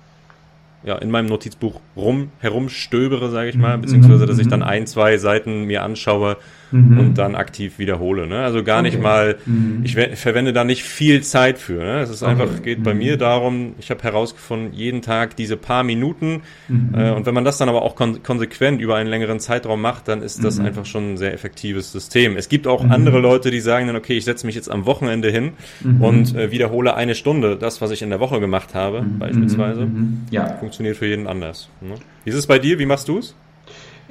ja, 0.85 0.97
in 0.97 1.11
meinem 1.11 1.27
Notizbuch 1.27 1.81
rum, 1.97 2.31
herumstöbere, 2.39 3.31
sage 3.31 3.51
ich 3.51 3.57
mal, 3.57 3.77
mhm. 3.77 3.83
beziehungsweise 3.83 4.27
dass 4.27 4.39
ich 4.39 4.49
dann 4.49 4.63
ein, 4.63 4.87
zwei 4.87 5.19
Seiten 5.19 5.65
mir 5.65 5.83
anschaue 5.83 6.37
mhm. 6.71 6.99
und 6.99 7.19
dann 7.19 7.35
aktiv 7.35 7.79
wiederhole. 7.79 8.27
Ne? 8.27 8.39
Also 8.39 8.63
gar 8.63 8.81
okay. 8.81 8.91
nicht 8.91 9.03
mal, 9.03 9.37
mhm. 9.47 9.83
ich 9.85 9.95
verwende 9.95 10.53
da 10.53 10.65
nicht 10.65 10.83
viel 10.83 11.23
Zeit 11.23 11.59
für. 11.59 11.79
Ne? 11.79 12.01
Es 12.01 12.11
ist 12.11 12.23
okay. 12.23 12.33
einfach, 12.33 12.63
geht 12.63 12.83
bei 12.83 12.95
mhm. 12.95 12.99
mir 12.99 13.17
darum, 13.17 13.75
ich 13.79 13.91
habe 13.91 14.03
herausgefunden, 14.03 14.73
jeden 14.73 15.03
Tag 15.03 15.37
diese 15.37 15.57
paar 15.57 15.83
Minuten 15.83 16.43
mhm. 16.69 16.95
äh, 16.95 17.11
und 17.13 17.27
wenn 17.27 17.35
man 17.35 17.45
das 17.45 17.59
dann 17.59 17.69
aber 17.69 17.83
auch 17.83 17.95
kon 17.95 18.23
konsequent 18.23 18.81
über 18.81 18.97
einen 18.97 19.09
längeren 19.09 19.41
Zeitraum 19.41 19.81
macht, 19.81 20.09
dann 20.09 20.23
ist 20.23 20.43
das 20.43 20.59
mhm. 20.59 20.67
einfach 20.67 20.87
schon 20.87 21.13
ein 21.13 21.17
sehr 21.17 21.33
effektives 21.33 21.93
System. 21.93 22.37
Es 22.37 22.49
gibt 22.49 22.67
auch 22.67 22.85
andere 22.89 23.21
Leute, 23.21 23.51
die 23.51 23.61
sagen 23.61 23.87
dann, 23.87 23.97
okay, 23.97 24.17
ich 24.17 24.25
setze 24.25 24.47
mich 24.47 24.55
jetzt 24.55 24.71
am 24.71 24.87
Wochenende 24.87 25.31
hin 25.31 25.53
und 26.01 26.35
äh, 26.35 26.51
wiederhole 26.51 26.95
eine 26.95 27.15
Stunde 27.15 27.57
das, 27.57 27.81
was 27.81 27.91
ich 27.91 28.03
in 28.03 28.11
der 28.11 28.21
Woche 28.21 28.41
gemacht 28.41 28.75
habe, 28.75 29.05
beispielsweise. 29.19 29.89
Ja. 30.31 30.57
Funktioniert 30.59 30.97
für 30.97 31.07
jeden 31.07 31.27
anders. 31.27 31.69
Ne? 31.81 31.95
Wie 32.25 32.31
ist 32.31 32.37
es 32.37 32.47
bei 32.47 32.59
dir? 32.59 32.79
Wie 32.79 32.87
machst 32.87 33.09
du 33.09 33.19
es? 33.19 33.35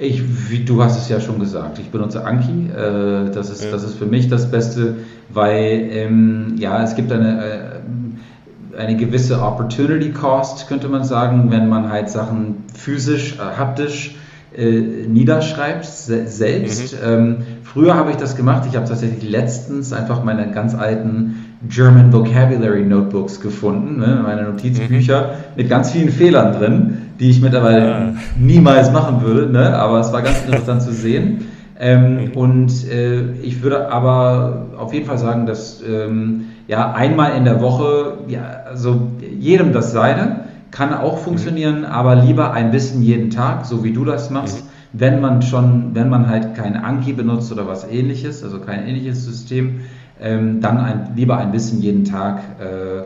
Ich, 0.00 0.22
wie, 0.48 0.64
du 0.64 0.82
hast 0.82 0.96
es 0.96 1.08
ja 1.08 1.20
schon 1.20 1.40
gesagt, 1.40 1.80
ich 1.80 1.90
benutze 1.90 2.24
Anki. 2.24 2.70
Äh, 2.70 3.30
das, 3.32 3.50
ist, 3.50 3.64
ja. 3.64 3.72
das 3.72 3.82
ist 3.82 3.98
für 3.98 4.06
mich 4.06 4.28
das 4.28 4.48
Beste, 4.48 4.94
weil 5.28 5.88
ähm, 5.90 6.54
ja, 6.56 6.82
es 6.84 6.94
gibt 6.94 7.10
eine, 7.10 7.44
äh, 7.44 8.78
eine 8.78 8.96
gewisse 8.96 9.42
Opportunity 9.42 10.12
Cost, 10.12 10.68
könnte 10.68 10.88
man 10.88 11.02
sagen, 11.02 11.50
wenn 11.50 11.68
man 11.68 11.90
halt 11.90 12.10
Sachen 12.10 12.64
physisch, 12.74 13.38
äh, 13.38 13.58
haptisch 13.58 14.14
äh, 14.56 14.80
niederschreibt, 15.08 15.84
se 15.84 16.28
selbst. 16.28 16.94
Mhm. 16.94 16.98
Ähm, 17.04 17.36
früher 17.64 17.96
habe 17.96 18.12
ich 18.12 18.16
das 18.18 18.36
gemacht. 18.36 18.68
Ich 18.70 18.76
habe 18.76 18.86
tatsächlich 18.86 19.28
letztens 19.28 19.92
einfach 19.92 20.22
meine 20.22 20.52
ganz 20.52 20.76
alten 20.76 21.44
German 21.68 22.12
Vocabulary 22.12 22.84
Notebooks 22.84 23.40
gefunden, 23.40 23.98
ne, 23.98 24.20
meine 24.22 24.44
Notizbücher 24.44 25.22
mhm. 25.22 25.32
mit 25.56 25.68
ganz 25.68 25.90
vielen 25.90 26.10
Fehlern 26.10 26.52
drin 26.52 27.07
die 27.18 27.30
ich 27.30 27.40
mittlerweile 27.40 27.94
ah. 27.94 28.12
niemals 28.38 28.92
machen 28.92 29.22
würde, 29.22 29.50
ne? 29.50 29.76
aber 29.76 30.00
es 30.00 30.12
war 30.12 30.22
ganz 30.22 30.44
interessant 30.44 30.82
zu 30.82 30.92
sehen. 30.92 31.46
Ähm, 31.80 32.14
mhm. 32.14 32.32
und 32.32 32.90
äh, 32.90 33.30
ich 33.34 33.62
würde 33.62 33.92
aber 33.92 34.66
auf 34.76 34.92
jeden 34.92 35.06
Fall 35.06 35.18
sagen, 35.18 35.46
dass 35.46 35.80
ähm, 35.80 36.46
ja 36.66 36.92
einmal 36.92 37.36
in 37.36 37.44
der 37.44 37.60
Woche, 37.60 38.18
ja, 38.26 38.40
also 38.68 39.12
jedem 39.38 39.72
das 39.72 39.92
seine, 39.92 40.40
kann 40.72 40.92
auch 40.92 41.18
funktionieren, 41.18 41.80
mhm. 41.80 41.84
aber 41.84 42.16
lieber 42.16 42.52
ein 42.52 42.72
bisschen 42.72 43.02
jeden 43.02 43.30
Tag, 43.30 43.64
so 43.64 43.84
wie 43.84 43.92
du 43.92 44.04
das 44.04 44.28
machst. 44.30 44.64
Mhm. 44.64 44.68
Wenn 44.92 45.20
man 45.20 45.42
schon, 45.42 45.94
wenn 45.94 46.08
man 46.08 46.28
halt 46.28 46.56
kein 46.56 46.76
Anki 46.76 47.12
benutzt 47.12 47.52
oder 47.52 47.68
was 47.68 47.88
ähnliches, 47.88 48.42
also 48.42 48.58
kein 48.58 48.84
ähnliches 48.84 49.24
System, 49.24 49.82
ähm, 50.20 50.60
dann 50.60 50.78
ein, 50.78 51.10
lieber 51.14 51.36
ein 51.38 51.52
bisschen 51.52 51.80
jeden 51.80 52.04
Tag. 52.04 52.40
Äh, 52.58 53.04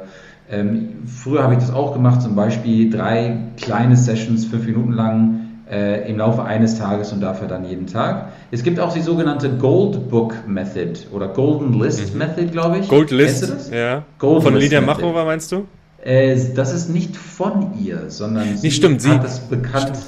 ähm, 0.53 1.05
früher 1.07 1.43
habe 1.43 1.55
ich 1.55 1.61
das 1.61 1.73
auch 1.73 1.95
gemacht, 1.95 2.21
zum 2.21 2.37
Beispiel 2.37 2.91
drei 2.91 3.39
kleine 3.57 3.97
Sessions, 3.97 4.45
fünf 4.45 4.67
Minuten 4.67 4.93
lang 4.93 5.41
äh, 5.71 6.09
im 6.11 6.19
Laufe 6.19 6.45
eines 6.45 6.79
Tages 6.79 7.11
und 7.11 7.23
dafür 7.23 7.49
dann 7.49 7.65
jeden 7.65 7.87
Tag. 7.87 8.29
Es 8.51 8.63
gibt 8.63 8.79
auch 8.79 8.93
die 8.93 9.01
sogenannte 9.01 9.49
Gold 9.57 10.11
Book 10.11 10.47
Method 10.47 11.07
oder 11.11 11.29
Golden 11.29 11.81
List 11.81 12.13
mhm. 12.13 12.19
Method, 12.19 12.47
glaube 12.53 12.81
ich. 12.81 12.89
Gold 12.89 13.11
List, 13.11 13.73
ja. 13.73 14.05
Golden 14.19 14.43
Von 14.43 14.57
Lydia 14.57 14.83
Machova 14.83 15.25
meinst 15.25 15.51
du? 15.53 15.67
Äh, 16.05 16.37
das 16.55 16.75
ist 16.75 16.91
nicht 16.91 17.17
von 17.17 17.73
ihr, 17.83 18.11
sondern 18.11 18.59
sie 18.59 18.71
stimmt, 18.71 19.09
hat 19.09 19.25
es 19.25 19.39
bekannt. 19.39 19.97
Stimmt. 19.97 20.07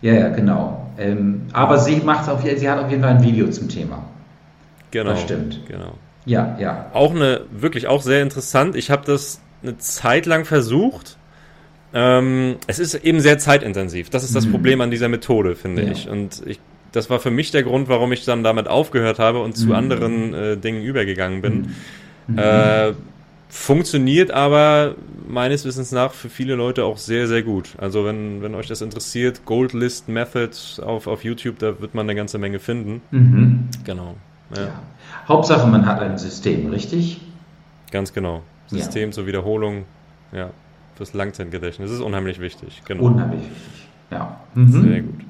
Ja, 0.00 0.14
ja, 0.14 0.28
genau. 0.30 0.86
Ähm, 0.96 1.42
aber 1.52 1.78
sie 1.78 1.96
macht 1.96 2.30
auf, 2.30 2.42
sie 2.42 2.70
hat 2.70 2.78
auf 2.78 2.90
jeden 2.90 3.02
Fall 3.02 3.16
ein 3.16 3.22
Video 3.22 3.50
zum 3.50 3.68
Thema. 3.68 4.02
Genau. 4.90 5.10
Das 5.10 5.20
stimmt. 5.20 5.60
Genau. 5.68 5.92
Ja, 6.24 6.56
ja. 6.58 6.86
Auch 6.94 7.14
eine, 7.14 7.42
wirklich 7.50 7.86
auch 7.86 8.00
sehr 8.00 8.22
interessant. 8.22 8.76
Ich 8.76 8.90
habe 8.90 9.02
das 9.04 9.40
eine 9.64 9.78
Zeit 9.78 10.26
lang 10.26 10.44
versucht. 10.44 11.16
Ähm, 11.92 12.56
es 12.66 12.78
ist 12.78 12.94
eben 12.94 13.20
sehr 13.20 13.38
zeitintensiv. 13.38 14.10
Das 14.10 14.24
ist 14.24 14.34
das 14.34 14.46
mhm. 14.46 14.52
Problem 14.52 14.80
an 14.80 14.90
dieser 14.90 15.08
Methode, 15.08 15.56
finde 15.56 15.84
ja. 15.84 15.92
ich. 15.92 16.08
Und 16.08 16.42
ich, 16.46 16.60
das 16.92 17.10
war 17.10 17.20
für 17.20 17.30
mich 17.30 17.50
der 17.50 17.62
Grund, 17.62 17.88
warum 17.88 18.12
ich 18.12 18.24
dann 18.24 18.42
damit 18.42 18.68
aufgehört 18.68 19.18
habe 19.18 19.40
und 19.40 19.56
zu 19.56 19.66
mhm. 19.66 19.72
anderen 19.72 20.34
äh, 20.34 20.56
Dingen 20.56 20.82
übergegangen 20.82 21.40
bin. 21.42 21.74
Mhm. 22.26 22.38
Äh, 22.38 22.92
funktioniert 23.48 24.32
aber 24.32 24.96
meines 25.28 25.64
Wissens 25.64 25.92
nach 25.92 26.12
für 26.12 26.28
viele 26.28 26.56
Leute 26.56 26.84
auch 26.84 26.98
sehr, 26.98 27.28
sehr 27.28 27.42
gut. 27.42 27.70
Also 27.78 28.04
wenn, 28.04 28.42
wenn 28.42 28.54
euch 28.56 28.66
das 28.66 28.82
interessiert, 28.82 29.44
Gold 29.44 29.72
List 29.72 30.08
Method 30.08 30.50
auf, 30.82 31.06
auf 31.06 31.22
YouTube, 31.22 31.60
da 31.60 31.80
wird 31.80 31.94
man 31.94 32.06
eine 32.06 32.16
ganze 32.16 32.38
Menge 32.38 32.58
finden. 32.58 33.02
Mhm. 33.12 33.68
Genau. 33.84 34.16
Ja. 34.56 34.62
ja. 34.62 34.82
Hauptsache, 35.28 35.68
man 35.68 35.86
hat 35.86 36.00
ein 36.00 36.18
System, 36.18 36.66
richtig? 36.70 37.20
Ganz 37.92 38.12
genau. 38.12 38.42
System 38.66 39.10
ja. 39.10 39.12
zur 39.12 39.26
Wiederholung, 39.26 39.84
ja, 40.32 40.50
fürs 40.96 41.12
Langzeitgedächtnis. 41.14 41.90
Das 41.90 41.98
ist 41.98 42.04
unheimlich 42.04 42.40
wichtig. 42.40 42.82
Genau. 42.86 43.04
Unheimlich 43.04 43.40
wichtig, 43.40 43.88
ja. 44.10 44.40
Mhm. 44.54 44.90
Sehr 44.90 45.02
gut. 45.02 45.20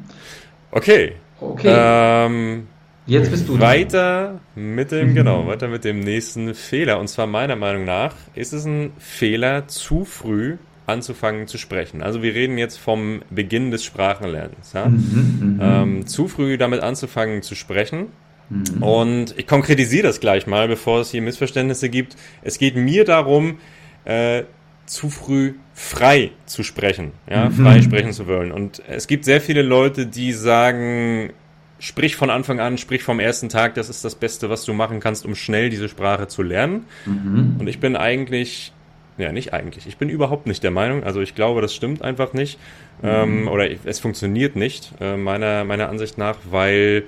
Okay. 0.71 1.13
Okay. 1.41 1.75
Ähm, 1.77 2.67
Jetzt 3.07 3.31
bist 3.31 3.49
du 3.49 3.61
weiter 3.61 4.41
dran. 4.55 4.75
mit 4.75 4.91
dem, 4.91 5.15
genau, 5.15 5.47
weiter 5.47 5.69
mit 5.69 5.85
dem 5.85 6.01
nächsten 6.01 6.55
Fehler. 6.55 6.99
Und 6.99 7.09
zwar 7.09 7.27
meiner 7.27 7.57
Meinung 7.57 7.85
nach 7.85 8.15
ist 8.35 8.55
es 8.55 8.65
ein 8.65 8.93
Fehler, 8.99 9.69
zu 9.69 10.05
früh 10.05 10.57
anzufangen 10.87 11.47
zu 11.47 11.59
sprechen. 11.59 12.03
Also 12.03 12.23
wir 12.23 12.35
reden 12.35 12.59
jetzt 12.59 12.79
vom 12.79 13.23
Beginn 13.31 13.71
des 13.71 13.85
Sprachenlernens. 13.85 14.73
Ja? 14.73 14.87
Mhm, 14.87 14.97
mhm. 15.41 15.59
ähm, 15.61 16.07
zu 16.07 16.29
früh 16.29 16.59
damit 16.59 16.81
anzufangen 16.81 17.43
zu 17.43 17.55
sprechen. 17.55 18.07
Mhm. 18.51 18.83
Und 18.83 19.39
ich 19.39 19.47
konkretisiere 19.47 20.07
das 20.07 20.21
gleich 20.21 20.47
mal, 20.47 20.69
bevor 20.69 21.01
es 21.01 21.11
hier 21.11 21.23
Missverständnisse 21.23 21.89
gibt. 21.89 22.17
Es 22.43 22.59
geht 22.59 22.77
mir 22.77 23.05
darum, 23.05 23.59
äh, 24.05 24.45
zu 24.87 25.09
früh 25.09 25.55
frei 25.73 26.31
zu 26.47 26.63
sprechen, 26.63 27.13
ja, 27.29 27.49
mhm. 27.49 27.53
frei 27.53 27.83
sprechen 27.83 28.13
zu 28.13 28.27
wollen. 28.27 28.53
Und 28.53 28.83
es 28.87 29.07
gibt 29.07 29.25
sehr 29.25 29.41
viele 29.41 29.63
Leute, 29.63 30.07
die 30.07 30.33
sagen, 30.33 31.33
sprich 31.79 32.17
von 32.17 32.31
Anfang 32.31 32.61
an, 32.61 32.79
sprich 32.79 33.03
vom 33.03 33.19
ersten 33.19 33.49
Tag, 33.49 33.75
das 33.75 33.89
ist 33.89 34.05
das 34.05 34.15
Beste, 34.15 34.51
was 34.51 34.65
du 34.65 34.73
machen 34.73 35.01
kannst, 35.01 35.25
um 35.25 35.35
schnell 35.35 35.71
diese 35.71 35.89
Sprache 35.89 36.29
zu 36.29 36.43
lernen. 36.43 36.85
Mhm. 37.07 37.57
Und 37.59 37.67
ich 37.67 37.81
bin 37.81 37.97
eigentlich, 37.97 38.73
ja, 39.19 39.33
nicht 39.33 39.53
eigentlich, 39.53 39.87
ich 39.87 39.97
bin 39.97 40.09
überhaupt 40.09 40.47
nicht 40.47 40.63
der 40.63 40.71
Meinung, 40.71 41.03
also 41.03 41.21
ich 41.21 41.35
glaube, 41.35 41.61
das 41.61 41.75
stimmt 41.75 42.03
einfach 42.03 42.33
nicht, 42.33 42.59
mhm. 43.03 43.09
ähm, 43.09 43.49
oder 43.49 43.69
es 43.85 44.01
funktioniert 44.01 44.55
nicht, 44.55 44.93
äh, 45.01 45.17
meiner, 45.17 45.65
meiner 45.65 45.89
Ansicht 45.89 46.19
nach, 46.19 46.37
weil 46.51 47.05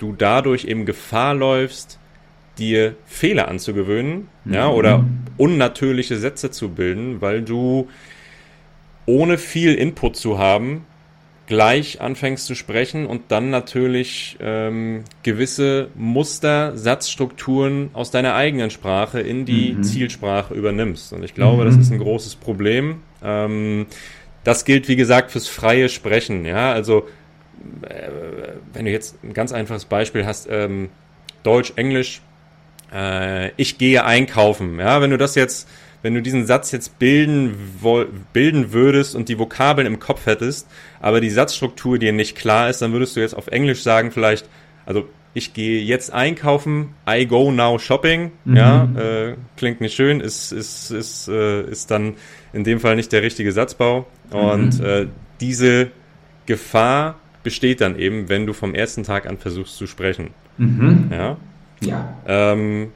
du 0.00 0.14
dadurch 0.16 0.64
eben 0.64 0.86
Gefahr 0.86 1.34
läufst, 1.34 1.98
dir 2.58 2.96
Fehler 3.06 3.48
anzugewöhnen, 3.48 4.28
mhm. 4.44 4.54
ja, 4.54 4.68
oder 4.68 5.04
unnatürliche 5.36 6.16
Sätze 6.16 6.50
zu 6.50 6.70
bilden, 6.70 7.20
weil 7.20 7.42
du 7.42 7.88
ohne 9.06 9.38
viel 9.38 9.74
Input 9.74 10.16
zu 10.16 10.38
haben, 10.38 10.84
gleich 11.46 12.00
anfängst 12.00 12.46
zu 12.46 12.54
sprechen 12.54 13.06
und 13.06 13.22
dann 13.28 13.50
natürlich 13.50 14.36
ähm, 14.40 15.02
gewisse 15.24 15.88
Muster, 15.96 16.76
Satzstrukturen 16.76 17.90
aus 17.92 18.12
deiner 18.12 18.34
eigenen 18.34 18.70
Sprache 18.70 19.20
in 19.20 19.46
die 19.46 19.72
mhm. 19.72 19.82
Zielsprache 19.82 20.54
übernimmst. 20.54 21.12
Und 21.12 21.24
ich 21.24 21.34
glaube, 21.34 21.62
mhm. 21.62 21.66
das 21.66 21.76
ist 21.76 21.90
ein 21.90 21.98
großes 21.98 22.36
Problem. 22.36 23.00
Ähm, 23.22 23.86
das 24.44 24.64
gilt, 24.64 24.86
wie 24.86 24.94
gesagt, 24.94 25.32
fürs 25.32 25.48
freie 25.48 25.88
Sprechen. 25.88 26.44
Ja, 26.44 26.72
also 26.72 27.08
wenn 28.72 28.84
du 28.84 28.90
jetzt 28.90 29.22
ein 29.22 29.34
ganz 29.34 29.52
einfaches 29.52 29.84
Beispiel 29.84 30.26
hast, 30.26 30.48
ähm, 30.50 30.88
Deutsch, 31.42 31.72
Englisch, 31.76 32.20
äh, 32.92 33.50
ich 33.56 33.78
gehe 33.78 34.04
einkaufen. 34.04 34.78
Ja, 34.78 35.00
wenn 35.00 35.10
du 35.10 35.18
das 35.18 35.34
jetzt 35.34 35.68
wenn 36.02 36.14
du 36.14 36.22
diesen 36.22 36.46
Satz 36.46 36.72
jetzt 36.72 36.98
bilden, 36.98 37.54
bilden 38.32 38.72
würdest 38.72 39.14
und 39.14 39.28
die 39.28 39.38
Vokabeln 39.38 39.86
im 39.86 39.98
Kopf 39.98 40.26
hättest, 40.26 40.66
aber 41.00 41.20
die 41.20 41.30
Satzstruktur 41.30 41.98
dir 41.98 42.12
nicht 42.12 42.36
klar 42.36 42.70
ist, 42.70 42.80
dann 42.80 42.92
würdest 42.92 43.16
du 43.16 43.20
jetzt 43.20 43.36
auf 43.36 43.48
Englisch 43.48 43.82
sagen 43.82 44.10
vielleicht, 44.10 44.48
also 44.86 45.08
ich 45.32 45.52
gehe 45.52 45.80
jetzt 45.82 46.12
einkaufen, 46.12 46.94
I 47.08 47.26
go 47.26 47.52
now 47.52 47.78
shopping, 47.78 48.32
mhm. 48.44 48.56
ja, 48.56 48.84
äh, 48.96 49.36
klingt 49.56 49.80
nicht 49.80 49.94
schön, 49.94 50.20
ist, 50.20 50.52
ist, 50.52 50.90
ist, 50.90 51.28
äh, 51.28 51.62
ist 51.70 51.90
dann 51.90 52.14
in 52.52 52.64
dem 52.64 52.80
Fall 52.80 52.96
nicht 52.96 53.12
der 53.12 53.22
richtige 53.22 53.52
Satzbau. 53.52 54.06
Und 54.30 54.80
mhm. 54.80 54.84
äh, 54.84 55.06
diese 55.40 55.90
Gefahr 56.46 57.20
besteht 57.42 57.80
dann 57.80 57.98
eben, 57.98 58.28
wenn 58.28 58.46
du 58.46 58.52
vom 58.52 58.74
ersten 58.74 59.02
Tag 59.02 59.26
an 59.26 59.38
versuchst 59.38 59.76
zu 59.76 59.86
sprechen. 59.86 60.30
Mhm. 60.58 61.10
Ja. 61.10 61.36
Ja. 61.82 62.14
Ähm, 62.26 62.88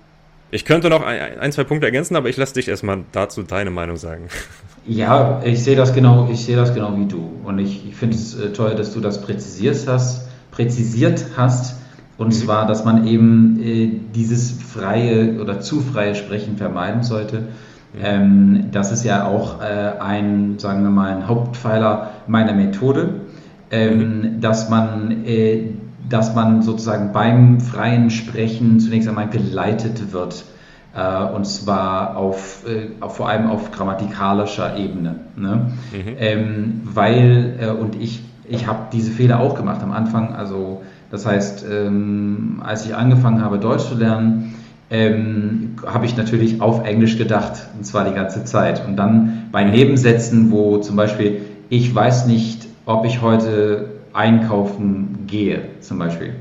ich 0.51 0.65
könnte 0.65 0.89
noch 0.89 1.03
ein, 1.03 1.39
ein, 1.39 1.53
zwei 1.53 1.65
Punkte 1.65 1.87
ergänzen, 1.87 2.17
aber 2.17 2.29
ich 2.29 2.37
lasse 2.37 2.55
dich 2.55 2.69
erstmal 2.69 3.05
dazu 3.13 3.43
deine 3.43 3.71
Meinung 3.71 3.97
sagen. 3.97 4.29
Ja, 4.87 5.41
ich 5.43 5.65
sehe 5.65 5.77
das 5.77 5.95
genau, 5.95 6.29
ich 6.31 6.45
sehe 6.45 6.57
das 6.57 6.75
genau 6.75 6.95
wie 6.99 7.07
du. 7.07 7.41
Und 7.43 7.59
ich, 7.59 7.89
ich 7.89 7.97
finde 7.97 8.17
es 8.17 8.39
äh, 8.39 8.53
toll, 8.53 8.75
dass 8.75 8.93
du 8.93 9.01
das 9.01 9.23
präzisiert 9.23 9.79
hast, 9.87 10.29
präzisiert 10.51 11.25
hast. 11.39 11.77
Und 12.19 12.27
mhm. 12.27 12.33
zwar, 12.33 12.67
dass 12.67 12.85
man 12.85 13.07
eben 13.07 13.59
äh, 13.63 13.91
dieses 14.15 14.53
freie 14.53 15.41
oder 15.41 15.61
zu 15.61 15.81
freie 15.81 16.15
Sprechen 16.15 16.59
vermeiden 16.59 17.03
sollte. 17.03 17.49
Ähm, 17.99 18.67
das 18.73 18.93
ist 18.93 19.05
ja 19.05 19.27
auch 19.27 19.63
äh, 19.63 19.93
ein, 20.01 20.59
sagen 20.59 20.83
wir 20.83 20.91
mal, 20.91 21.17
ein 21.17 21.29
Hauptpfeiler 21.29 22.11
meiner 22.27 22.53
Methode, 22.53 23.21
ähm, 23.75 24.41
dass 24.41 24.71
man 24.71 25.25
äh, 25.27 25.71
dass 26.09 26.35
man 26.35 26.63
sozusagen 26.63 27.13
beim 27.13 27.61
freien 27.61 28.11
Sprechen 28.11 28.79
zunächst 28.79 29.09
einmal 29.09 29.29
geleitet 29.29 30.13
wird. 30.13 30.45
Äh, 30.95 31.25
und 31.35 31.47
zwar 31.47 32.17
auf, 32.17 32.65
äh, 32.69 32.91
auf, 33.01 33.17
vor 33.17 33.29
allem 33.29 33.51
auf 33.51 33.73
grammatikalischer 33.73 34.77
Ebene. 34.77 35.17
Ne? 35.37 35.73
Mhm. 35.93 36.17
Ähm, 36.19 36.81
weil, 36.85 37.59
äh, 37.61 37.71
und 37.71 37.97
ich, 38.01 38.23
ich 38.49 38.67
habe 38.67 38.89
diese 38.93 39.11
Fehler 39.11 39.41
auch 39.41 39.57
gemacht 39.57 39.83
am 39.83 39.93
Anfang. 39.93 40.35
Also, 40.35 40.83
das 41.11 41.27
heißt, 41.27 41.65
ähm, 41.71 42.63
als 42.65 42.85
ich 42.87 42.95
angefangen 42.95 43.43
habe, 43.43 43.59
Deutsch 43.59 43.89
zu 43.89 43.95
lernen, 43.95 44.55
ähm, 44.91 45.77
habe 45.87 46.05
ich 46.05 46.17
natürlich 46.17 46.61
auf 46.61 46.85
Englisch 46.87 47.17
gedacht, 47.17 47.55
und 47.77 47.85
zwar 47.85 48.05
die 48.05 48.15
ganze 48.15 48.45
Zeit. 48.45 48.87
Und 48.87 48.97
dann 48.97 49.49
bei 49.51 49.65
Nebensätzen, 49.65 50.51
wo 50.51 50.79
zum 50.79 50.97
Beispiel, 50.97 51.41
ich 51.71 51.93
weiß 51.93 52.27
nicht, 52.27 52.69
ob 52.87 53.05
ich 53.05 53.23
heute 53.23 53.91
einkaufen 54.13 55.25
gehe, 55.27 55.63
zum 55.81 55.99
Beispiel. 55.99 56.35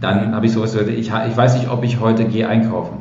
Dann 0.00 0.28
mhm. 0.28 0.34
habe 0.34 0.46
ich 0.46 0.52
sowas 0.52 0.72
gehört, 0.72 0.90
ich, 0.90 1.10
ich 1.10 1.36
weiß 1.36 1.54
nicht, 1.54 1.70
ob 1.70 1.84
ich 1.84 2.00
heute 2.00 2.24
gehe 2.24 2.48
einkaufen. 2.48 2.98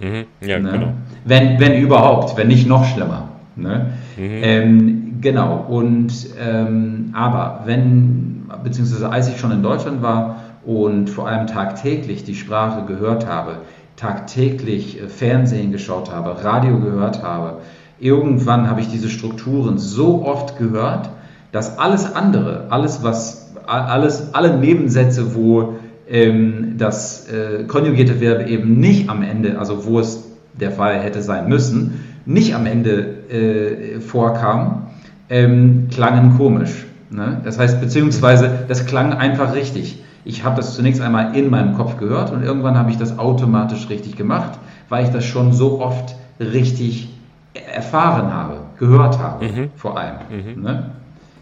Mhm. 0.00 0.24
Ja, 0.46 0.58
ne? 0.58 0.72
genau. 0.72 0.92
Wenn, 1.24 1.60
wenn 1.60 1.80
überhaupt, 1.80 2.36
wenn 2.36 2.48
nicht 2.48 2.68
noch 2.68 2.84
schlimmer. 2.84 3.28
Ne? 3.56 3.92
Mhm. 4.16 4.40
Ähm, 4.42 5.18
genau, 5.20 5.64
und 5.68 6.12
ähm, 6.40 7.10
aber 7.14 7.62
wenn, 7.64 8.46
beziehungsweise 8.62 9.08
als 9.08 9.28
ich 9.28 9.38
schon 9.38 9.52
in 9.52 9.62
Deutschland 9.62 10.02
war 10.02 10.36
und 10.64 11.08
vor 11.08 11.28
allem 11.28 11.46
tagtäglich 11.46 12.24
die 12.24 12.34
Sprache 12.34 12.84
gehört 12.84 13.26
habe, 13.26 13.58
tagtäglich 13.96 15.00
äh, 15.00 15.08
Fernsehen 15.08 15.72
geschaut 15.72 16.12
habe, 16.12 16.44
Radio 16.44 16.80
gehört 16.80 17.22
habe, 17.22 17.58
irgendwann 18.00 18.68
habe 18.68 18.80
ich 18.80 18.88
diese 18.88 19.08
Strukturen 19.08 19.78
so 19.78 20.24
oft 20.26 20.58
gehört, 20.58 21.08
dass 21.54 21.78
alles 21.78 22.16
andere, 22.16 22.66
alles 22.70 23.04
was, 23.04 23.52
alles, 23.64 24.34
alle 24.34 24.58
Nebensätze, 24.58 25.36
wo 25.36 25.74
ähm, 26.10 26.74
das 26.78 27.28
äh, 27.28 27.62
konjugierte 27.68 28.20
Verb 28.20 28.48
eben 28.48 28.80
nicht 28.80 29.08
am 29.08 29.22
Ende, 29.22 29.56
also 29.56 29.86
wo 29.86 30.00
es 30.00 30.32
der 30.52 30.72
Fall 30.72 30.98
hätte 30.98 31.22
sein 31.22 31.48
müssen, 31.48 32.02
nicht 32.26 32.56
am 32.56 32.66
Ende 32.66 33.30
äh, 33.30 34.00
vorkam, 34.00 34.88
ähm, 35.30 35.86
klangen 35.92 36.36
komisch. 36.36 36.86
Ne? 37.10 37.40
Das 37.44 37.56
heißt, 37.56 37.80
beziehungsweise 37.80 38.64
das 38.66 38.86
klang 38.86 39.12
einfach 39.12 39.54
richtig. 39.54 40.02
Ich 40.24 40.42
habe 40.42 40.56
das 40.56 40.74
zunächst 40.74 41.00
einmal 41.00 41.36
in 41.36 41.50
meinem 41.50 41.74
Kopf 41.74 41.98
gehört 41.98 42.32
und 42.32 42.42
irgendwann 42.42 42.76
habe 42.76 42.90
ich 42.90 42.96
das 42.96 43.16
automatisch 43.16 43.88
richtig 43.90 44.16
gemacht, 44.16 44.58
weil 44.88 45.04
ich 45.04 45.10
das 45.10 45.24
schon 45.24 45.52
so 45.52 45.80
oft 45.80 46.16
richtig 46.40 47.10
erfahren 47.54 48.34
habe, 48.34 48.56
gehört 48.76 49.20
habe, 49.20 49.44
mhm. 49.44 49.70
vor 49.76 49.96
allem. 49.96 50.16
Mhm. 50.30 50.60
Ne? 50.60 50.90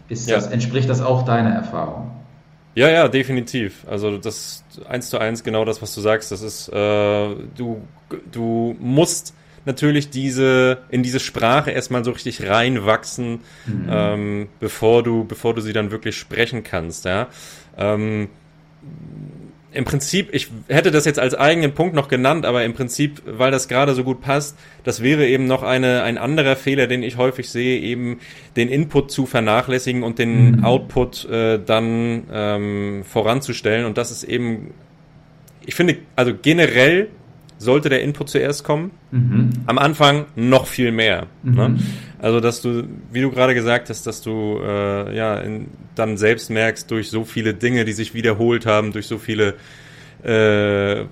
Ist 0.09 0.29
ja. 0.29 0.35
das, 0.35 0.47
entspricht 0.47 0.89
das 0.89 1.01
auch 1.01 1.23
deiner 1.23 1.51
Erfahrung? 1.51 2.11
Ja, 2.75 2.89
ja, 2.89 3.07
definitiv. 3.07 3.85
Also 3.87 4.17
das 4.17 4.63
eins 4.89 5.09
zu 5.09 5.19
eins 5.19 5.43
genau 5.43 5.63
das, 5.63 5.81
was 5.81 5.93
du 5.93 6.01
sagst. 6.01 6.31
Das 6.31 6.41
ist, 6.41 6.69
äh, 6.69 7.35
du, 7.55 7.81
du 8.31 8.75
musst 8.79 9.33
natürlich 9.65 10.09
diese 10.09 10.79
in 10.89 11.03
diese 11.03 11.19
Sprache 11.19 11.71
erstmal 11.71 12.03
so 12.03 12.11
richtig 12.11 12.47
reinwachsen, 12.47 13.41
mhm. 13.65 13.87
ähm, 13.89 14.47
bevor 14.59 15.03
du 15.03 15.23
bevor 15.23 15.53
du 15.53 15.61
sie 15.61 15.73
dann 15.73 15.91
wirklich 15.91 16.17
sprechen 16.17 16.63
kannst. 16.63 17.05
Ja. 17.05 17.27
Ähm, 17.77 18.29
im 19.73 19.85
Prinzip, 19.85 20.29
ich 20.33 20.49
hätte 20.67 20.91
das 20.91 21.05
jetzt 21.05 21.19
als 21.19 21.33
eigenen 21.35 21.73
Punkt 21.73 21.95
noch 21.95 22.07
genannt, 22.07 22.45
aber 22.45 22.63
im 22.63 22.73
Prinzip, 22.73 23.21
weil 23.25 23.51
das 23.51 23.67
gerade 23.67 23.93
so 23.93 24.03
gut 24.03 24.21
passt, 24.21 24.57
das 24.83 25.01
wäre 25.01 25.27
eben 25.27 25.45
noch 25.45 25.63
eine, 25.63 26.03
ein 26.03 26.17
anderer 26.17 26.55
Fehler, 26.55 26.87
den 26.87 27.03
ich 27.03 27.17
häufig 27.17 27.49
sehe, 27.49 27.79
eben 27.79 28.19
den 28.55 28.69
Input 28.69 29.11
zu 29.11 29.25
vernachlässigen 29.25 30.03
und 30.03 30.19
den 30.19 30.57
mhm. 30.57 30.63
Output 30.63 31.25
äh, 31.25 31.59
dann 31.63 32.23
ähm, 32.31 33.03
voranzustellen. 33.03 33.85
Und 33.85 33.97
das 33.97 34.11
ist 34.11 34.23
eben, 34.23 34.73
ich 35.65 35.75
finde, 35.75 35.97
also 36.15 36.33
generell 36.39 37.09
sollte 37.63 37.89
der 37.89 38.01
Input 38.01 38.29
zuerst 38.29 38.63
kommen. 38.63 38.91
Mhm. 39.11 39.49
Am 39.65 39.77
Anfang 39.77 40.25
noch 40.35 40.67
viel 40.67 40.91
mehr. 40.91 41.27
Mhm. 41.43 41.55
Ne? 41.55 41.75
Also, 42.19 42.39
dass 42.39 42.61
du, 42.61 42.83
wie 43.11 43.21
du 43.21 43.31
gerade 43.31 43.53
gesagt 43.53 43.89
hast, 43.89 44.05
dass 44.07 44.21
du 44.21 44.59
äh, 44.63 45.15
ja 45.15 45.35
in, 45.39 45.67
dann 45.95 46.17
selbst 46.17 46.49
merkst, 46.49 46.89
durch 46.91 47.09
so 47.09 47.23
viele 47.25 47.53
Dinge, 47.53 47.85
die 47.85 47.93
sich 47.93 48.13
wiederholt 48.13 48.65
haben, 48.65 48.91
durch 48.91 49.07
so 49.07 49.17
viele 49.17 49.55
äh, 50.23 51.05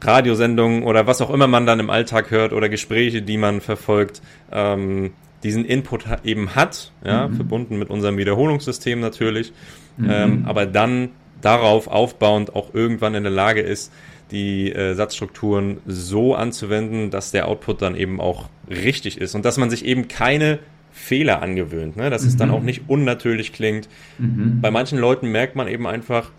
Radiosendungen 0.00 0.82
oder 0.82 1.06
was 1.06 1.20
auch 1.20 1.30
immer 1.30 1.46
man 1.46 1.66
dann 1.66 1.80
im 1.80 1.90
Alltag 1.90 2.30
hört 2.30 2.52
oder 2.52 2.68
Gespräche, 2.68 3.22
die 3.22 3.36
man 3.36 3.60
verfolgt, 3.60 4.22
ähm, 4.52 5.12
diesen 5.42 5.64
Input 5.64 6.04
eben 6.24 6.54
hat, 6.54 6.92
ja, 7.04 7.28
mhm. 7.28 7.34
verbunden 7.34 7.78
mit 7.78 7.88
unserem 7.88 8.18
Wiederholungssystem 8.18 9.00
natürlich, 9.00 9.52
mhm. 9.96 10.10
ähm, 10.10 10.44
aber 10.46 10.66
dann 10.66 11.10
darauf 11.40 11.88
aufbauend 11.88 12.54
auch 12.54 12.74
irgendwann 12.74 13.14
in 13.14 13.22
der 13.22 13.32
Lage 13.32 13.60
ist, 13.60 13.92
die 14.30 14.72
äh, 14.72 14.94
Satzstrukturen 14.94 15.78
so 15.86 16.34
anzuwenden, 16.34 17.10
dass 17.10 17.30
der 17.30 17.48
Output 17.48 17.82
dann 17.82 17.94
eben 17.94 18.20
auch 18.20 18.48
richtig 18.68 19.18
ist 19.18 19.34
und 19.34 19.44
dass 19.44 19.58
man 19.58 19.70
sich 19.70 19.84
eben 19.84 20.08
keine 20.08 20.58
Fehler 20.92 21.42
angewöhnt, 21.42 21.96
ne? 21.96 22.10
dass 22.10 22.22
mhm. 22.22 22.28
es 22.28 22.36
dann 22.36 22.48
mhm. 22.48 22.54
auch 22.54 22.62
nicht 22.62 22.82
unnatürlich 22.88 23.52
klingt. 23.52 23.88
Mhm. 24.18 24.60
Bei 24.60 24.70
manchen 24.70 24.98
Leuten 24.98 25.30
merkt 25.30 25.56
man 25.56 25.68
eben 25.68 25.86
einfach, 25.86 26.30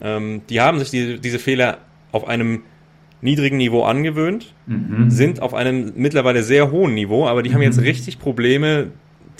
ähm, 0.00 0.42
die 0.48 0.60
haben 0.60 0.78
sich 0.78 0.90
die, 0.90 1.18
diese 1.18 1.38
Fehler 1.38 1.78
auf 2.12 2.26
einem 2.26 2.62
niedrigen 3.20 3.56
Niveau 3.56 3.82
angewöhnt, 3.82 4.54
mhm. 4.66 5.10
sind 5.10 5.42
auf 5.42 5.54
einem 5.54 5.92
mittlerweile 5.96 6.42
sehr 6.42 6.70
hohen 6.70 6.94
Niveau, 6.94 7.26
aber 7.26 7.42
die 7.42 7.52
haben 7.52 7.62
jetzt 7.62 7.78
mhm. 7.78 7.84
richtig 7.84 8.18
Probleme, 8.18 8.88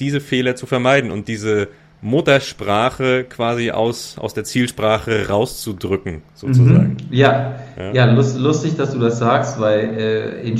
diese 0.00 0.20
Fehler 0.20 0.56
zu 0.56 0.66
vermeiden 0.66 1.10
und 1.10 1.28
diese 1.28 1.68
Muttersprache 2.00 3.24
quasi 3.24 3.70
aus, 3.70 4.18
aus 4.18 4.34
der 4.34 4.44
Zielsprache 4.44 5.28
rauszudrücken, 5.28 6.22
sozusagen. 6.34 6.96
Mhm. 7.08 7.14
Ja, 7.14 7.56
ja, 7.76 7.92
ja 7.92 8.04
lust, 8.12 8.38
lustig, 8.38 8.76
dass 8.76 8.92
du 8.92 8.98
das 8.98 9.18
sagst, 9.18 9.60
weil 9.60 9.80
äh, 9.98 10.48
in, 10.48 10.58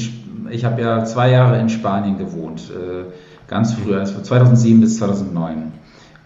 ich 0.51 0.65
habe 0.65 0.83
ja 0.83 1.05
zwei 1.05 1.31
Jahre 1.31 1.61
in 1.61 1.69
Spanien 1.69 2.19
gewohnt, 2.19 2.71
äh, 2.71 3.05
ganz 3.47 3.75
früher, 3.75 4.01
also 4.01 4.21
2007 4.21 4.81
bis 4.81 4.99
2009. 4.99 5.73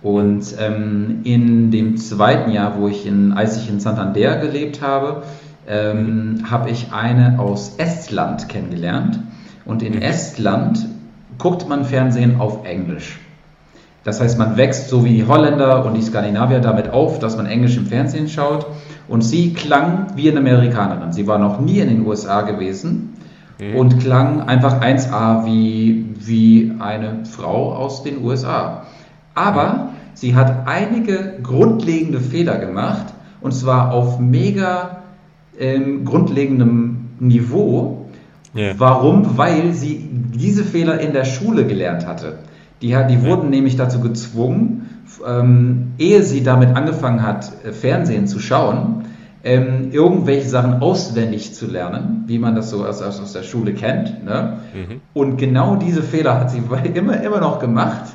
Und 0.02 0.56
ähm, 0.58 1.20
in 1.24 1.70
dem 1.70 1.96
zweiten 1.96 2.50
Jahr, 2.50 2.78
wo 2.78 2.88
ich 2.88 3.06
in, 3.06 3.32
als 3.32 3.58
ich 3.58 3.68
in 3.68 3.78
Santander 3.78 4.36
gelebt 4.38 4.82
habe, 4.82 5.22
ähm, 5.68 6.44
habe 6.50 6.70
ich 6.70 6.92
eine 6.92 7.38
aus 7.38 7.76
Estland 7.78 8.48
kennengelernt. 8.48 9.20
Und 9.64 9.82
in 9.82 9.94
mhm. 9.94 10.02
Estland 10.02 10.86
guckt 11.38 11.68
man 11.68 11.84
Fernsehen 11.84 12.40
auf 12.40 12.64
Englisch. 12.64 13.18
Das 14.04 14.20
heißt, 14.20 14.38
man 14.38 14.56
wächst 14.56 14.88
so 14.88 15.04
wie 15.04 15.14
die 15.14 15.26
Holländer 15.26 15.84
und 15.84 15.94
die 15.94 16.02
Skandinavier 16.02 16.60
damit 16.60 16.90
auf, 16.90 17.18
dass 17.18 17.36
man 17.36 17.46
Englisch 17.46 17.76
im 17.76 17.86
Fernsehen 17.86 18.28
schaut. 18.28 18.66
Und 19.08 19.22
sie 19.22 19.52
klang 19.52 20.08
wie 20.16 20.28
eine 20.30 20.40
Amerikanerin. 20.40 21.12
Sie 21.12 21.26
war 21.26 21.38
noch 21.38 21.60
nie 21.60 21.78
in 21.78 21.88
den 21.88 22.06
USA 22.06 22.42
gewesen 22.42 23.14
mhm. 23.60 23.76
und 23.76 24.00
klang 24.00 24.42
einfach 24.42 24.80
1A 24.80 25.44
wie, 25.44 26.06
wie 26.18 26.72
eine 26.80 27.24
Frau 27.24 27.74
aus 27.74 28.02
den 28.02 28.24
USA. 28.24 28.84
Aber 29.34 29.90
sie 30.14 30.34
hat 30.34 30.66
einige 30.66 31.34
grundlegende 31.42 32.20
Fehler 32.20 32.58
gemacht 32.58 33.06
und 33.40 33.52
zwar 33.52 33.92
auf 33.92 34.18
mega 34.18 35.02
ähm, 35.58 36.04
grundlegendem 36.04 37.10
Niveau. 37.18 38.06
Yeah. 38.54 38.74
Warum? 38.78 39.38
Weil 39.38 39.72
sie 39.72 40.08
diese 40.10 40.64
Fehler 40.64 41.00
in 41.00 41.12
der 41.12 41.24
Schule 41.24 41.66
gelernt 41.66 42.06
hatte. 42.06 42.38
Die, 42.82 42.96
die 43.08 43.24
wurden 43.24 43.50
nämlich 43.50 43.76
dazu 43.76 44.00
gezwungen, 44.00 45.04
ähm, 45.26 45.92
ehe 45.98 46.22
sie 46.22 46.42
damit 46.42 46.76
angefangen 46.76 47.22
hat, 47.22 47.52
äh, 47.64 47.72
Fernsehen 47.72 48.26
zu 48.26 48.40
schauen, 48.40 49.04
ähm, 49.44 49.90
irgendwelche 49.92 50.48
Sachen 50.48 50.82
auswendig 50.82 51.54
zu 51.54 51.66
lernen, 51.66 52.24
wie 52.26 52.38
man 52.38 52.54
das 52.54 52.70
so 52.70 52.84
aus, 52.84 53.02
aus 53.02 53.32
der 53.32 53.42
Schule 53.42 53.72
kennt. 53.74 54.24
Ne? 54.24 54.58
Mhm. 54.74 55.00
Und 55.14 55.36
genau 55.36 55.76
diese 55.76 56.02
Fehler 56.02 56.40
hat 56.40 56.50
sie 56.50 56.58
immer, 56.94 57.20
immer 57.20 57.40
noch 57.40 57.58
gemacht. 57.58 58.12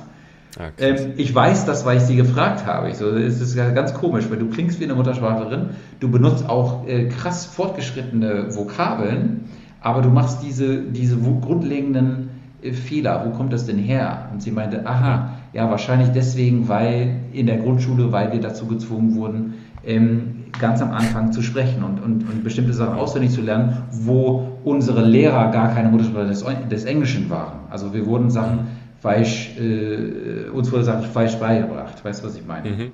Ah, 0.60 0.70
ähm, 0.80 1.14
ich 1.18 1.34
weiß 1.34 1.66
das, 1.66 1.86
weil 1.86 1.98
ich 1.98 2.04
sie 2.04 2.16
gefragt 2.16 2.66
habe. 2.66 2.90
Ich 2.90 2.98
so, 2.98 3.10
es 3.10 3.40
ist 3.40 3.56
ganz 3.56 3.94
komisch, 3.94 4.26
weil 4.30 4.38
du 4.38 4.50
klingst 4.50 4.80
wie 4.80 4.86
eine 4.86 4.96
Muttersprachlerin, 4.96 5.70
du 6.00 6.10
benutzt 6.10 6.50
auch 6.50 6.88
äh, 6.88 7.08
krass 7.10 7.46
fortgeschrittene 7.46 8.56
Vokabeln, 8.56 9.46
aber 9.82 10.02
du 10.02 10.10
machst 10.10 10.40
diese, 10.44 10.82
diese 10.82 11.18
grundlegenden 11.18 12.30
Fehler, 12.74 13.24
wo 13.26 13.32
kommt 13.32 13.54
das 13.54 13.66
denn 13.66 13.78
her? 13.78 14.30
Und 14.32 14.42
sie 14.42 14.52
meinte, 14.52 14.86
aha, 14.86 15.32
ja, 15.54 15.70
wahrscheinlich 15.70 16.10
deswegen, 16.10 16.68
weil 16.68 17.16
in 17.34 17.46
der 17.48 17.58
Grundschule, 17.58 18.12
weil 18.12 18.32
wir 18.32 18.40
dazu 18.40 18.68
gezwungen 18.68 19.16
wurden, 19.16 19.56
ähm, 19.86 20.46
ganz 20.60 20.82
am 20.82 20.92
Anfang 20.92 21.32
zu 21.32 21.42
sprechen 21.42 21.84
und, 21.84 22.00
und, 22.00 22.30
und 22.30 22.44
bestimmte 22.44 22.74
Sachen 22.74 22.98
auswendig 22.98 23.32
zu 23.32 23.42
lernen, 23.42 23.84
wo 23.92 24.60
unsere 24.64 25.06
Lehrer 25.06 25.52
gar 25.52 25.74
keine 25.74 25.90
Muttersprache 25.90 26.28
des, 26.28 26.46
des 26.70 26.86
Englischen 26.86 27.30
waren. 27.30 27.60
Also 27.70 27.94
wir 27.94 28.06
wurden 28.06 28.30
Sachen 28.30 28.68
falsch, 29.02 29.52
äh, 29.60 30.50
uns 30.50 30.72
wurde 30.72 30.84
Sachen 30.84 31.04
falsch 31.04 31.36
beigebracht. 31.36 32.04
Weißt 32.04 32.24
du, 32.24 32.28
was 32.28 32.36
ich 32.36 32.46
meine? 32.46 32.70
Mhm. 32.70 32.92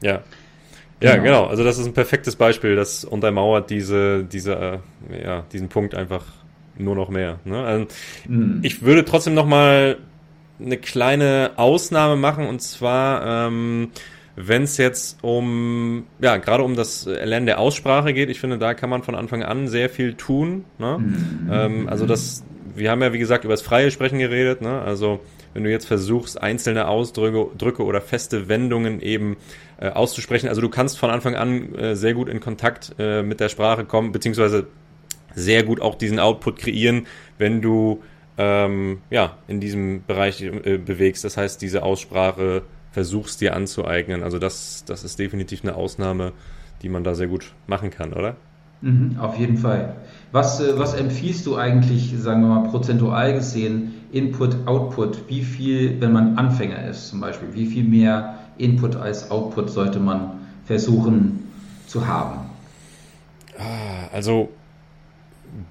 Ja. 0.00 0.20
Ja, 1.00 1.16
genau. 1.16 1.24
genau. 1.24 1.46
Also 1.46 1.64
das 1.64 1.78
ist 1.78 1.86
ein 1.86 1.94
perfektes 1.94 2.36
Beispiel, 2.36 2.76
das 2.76 3.04
untermauert 3.04 3.70
diese, 3.70 4.24
diese, 4.24 4.80
äh, 5.10 5.24
ja, 5.24 5.42
diesen 5.52 5.68
Punkt 5.68 5.94
einfach 5.94 6.24
nur 6.76 6.94
noch 6.94 7.08
mehr. 7.08 7.38
Ne? 7.44 7.62
Also, 7.62 7.86
mhm. 8.28 8.60
Ich 8.62 8.82
würde 8.82 9.04
trotzdem 9.04 9.34
noch 9.34 9.46
mal 9.46 9.98
eine 10.60 10.76
kleine 10.76 11.52
Ausnahme 11.56 12.16
machen 12.16 12.46
und 12.46 12.60
zwar, 12.60 13.46
ähm, 13.48 13.90
wenn 14.36 14.62
es 14.62 14.76
jetzt 14.78 15.22
um, 15.22 16.04
ja, 16.20 16.38
gerade 16.38 16.62
um 16.62 16.74
das 16.74 17.06
Erlernen 17.06 17.46
der 17.46 17.58
Aussprache 17.58 18.14
geht. 18.14 18.30
Ich 18.30 18.40
finde, 18.40 18.58
da 18.58 18.72
kann 18.74 18.88
man 18.88 19.02
von 19.02 19.14
Anfang 19.14 19.42
an 19.42 19.68
sehr 19.68 19.90
viel 19.90 20.14
tun. 20.14 20.64
Ne? 20.78 20.98
Mhm. 20.98 21.50
Ähm, 21.50 21.88
also 21.88 22.06
das, 22.06 22.42
wir 22.74 22.90
haben 22.90 23.02
ja 23.02 23.12
wie 23.12 23.18
gesagt 23.18 23.44
über 23.44 23.52
das 23.52 23.62
freie 23.62 23.90
Sprechen 23.90 24.18
geredet. 24.18 24.62
Ne? 24.62 24.80
Also 24.80 25.20
wenn 25.52 25.64
du 25.64 25.70
jetzt 25.70 25.86
versuchst, 25.86 26.40
einzelne 26.40 26.88
Ausdrücke 26.88 27.54
Drücke 27.58 27.84
oder 27.84 28.00
feste 28.00 28.48
Wendungen 28.48 29.00
eben 29.00 29.36
äh, 29.78 29.88
auszusprechen. 29.88 30.48
Also 30.48 30.62
du 30.62 30.70
kannst 30.70 30.98
von 30.98 31.10
Anfang 31.10 31.34
an 31.34 31.74
äh, 31.74 31.94
sehr 31.94 32.14
gut 32.14 32.28
in 32.28 32.40
Kontakt 32.40 32.94
äh, 32.98 33.22
mit 33.22 33.40
der 33.40 33.50
Sprache 33.50 33.84
kommen, 33.84 34.12
beziehungsweise 34.12 34.66
sehr 35.34 35.62
gut 35.62 35.80
auch 35.80 35.94
diesen 35.94 36.18
Output 36.18 36.58
kreieren, 36.58 37.06
wenn 37.38 37.62
du 37.62 38.02
ähm, 38.38 38.98
ja, 39.10 39.36
in 39.48 39.60
diesem 39.60 40.04
Bereich 40.06 40.42
äh, 40.42 40.78
bewegst. 40.78 41.24
Das 41.24 41.36
heißt, 41.36 41.60
diese 41.60 41.82
Aussprache 41.82 42.62
versuchst 42.90 43.40
dir 43.40 43.54
anzueignen. 43.54 44.22
Also 44.22 44.38
das, 44.38 44.84
das 44.86 45.04
ist 45.04 45.18
definitiv 45.18 45.62
eine 45.62 45.74
Ausnahme, 45.74 46.32
die 46.82 46.88
man 46.88 47.04
da 47.04 47.14
sehr 47.14 47.26
gut 47.26 47.52
machen 47.66 47.90
kann, 47.90 48.12
oder? 48.12 48.36
Mhm, 48.80 49.16
auf 49.18 49.38
jeden 49.38 49.56
Fall. 49.56 49.94
Was, 50.32 50.60
äh, 50.60 50.78
was 50.78 50.94
empfiehlst 50.94 51.46
du 51.46 51.56
eigentlich, 51.56 52.14
sagen 52.18 52.42
wir 52.42 52.48
mal, 52.48 52.68
prozentual 52.68 53.34
gesehen, 53.34 53.94
Input, 54.12 54.66
Output? 54.66 55.28
Wie 55.28 55.42
viel, 55.42 56.00
wenn 56.00 56.12
man 56.12 56.36
Anfänger 56.36 56.84
ist 56.88 57.08
zum 57.08 57.20
Beispiel, 57.20 57.48
wie 57.52 57.66
viel 57.66 57.84
mehr 57.84 58.38
Input 58.58 58.96
als 58.96 59.30
Output 59.30 59.70
sollte 59.70 60.00
man 60.00 60.40
versuchen 60.64 61.50
zu 61.86 62.06
haben? 62.06 62.40
Ah, 63.58 64.08
also 64.12 64.48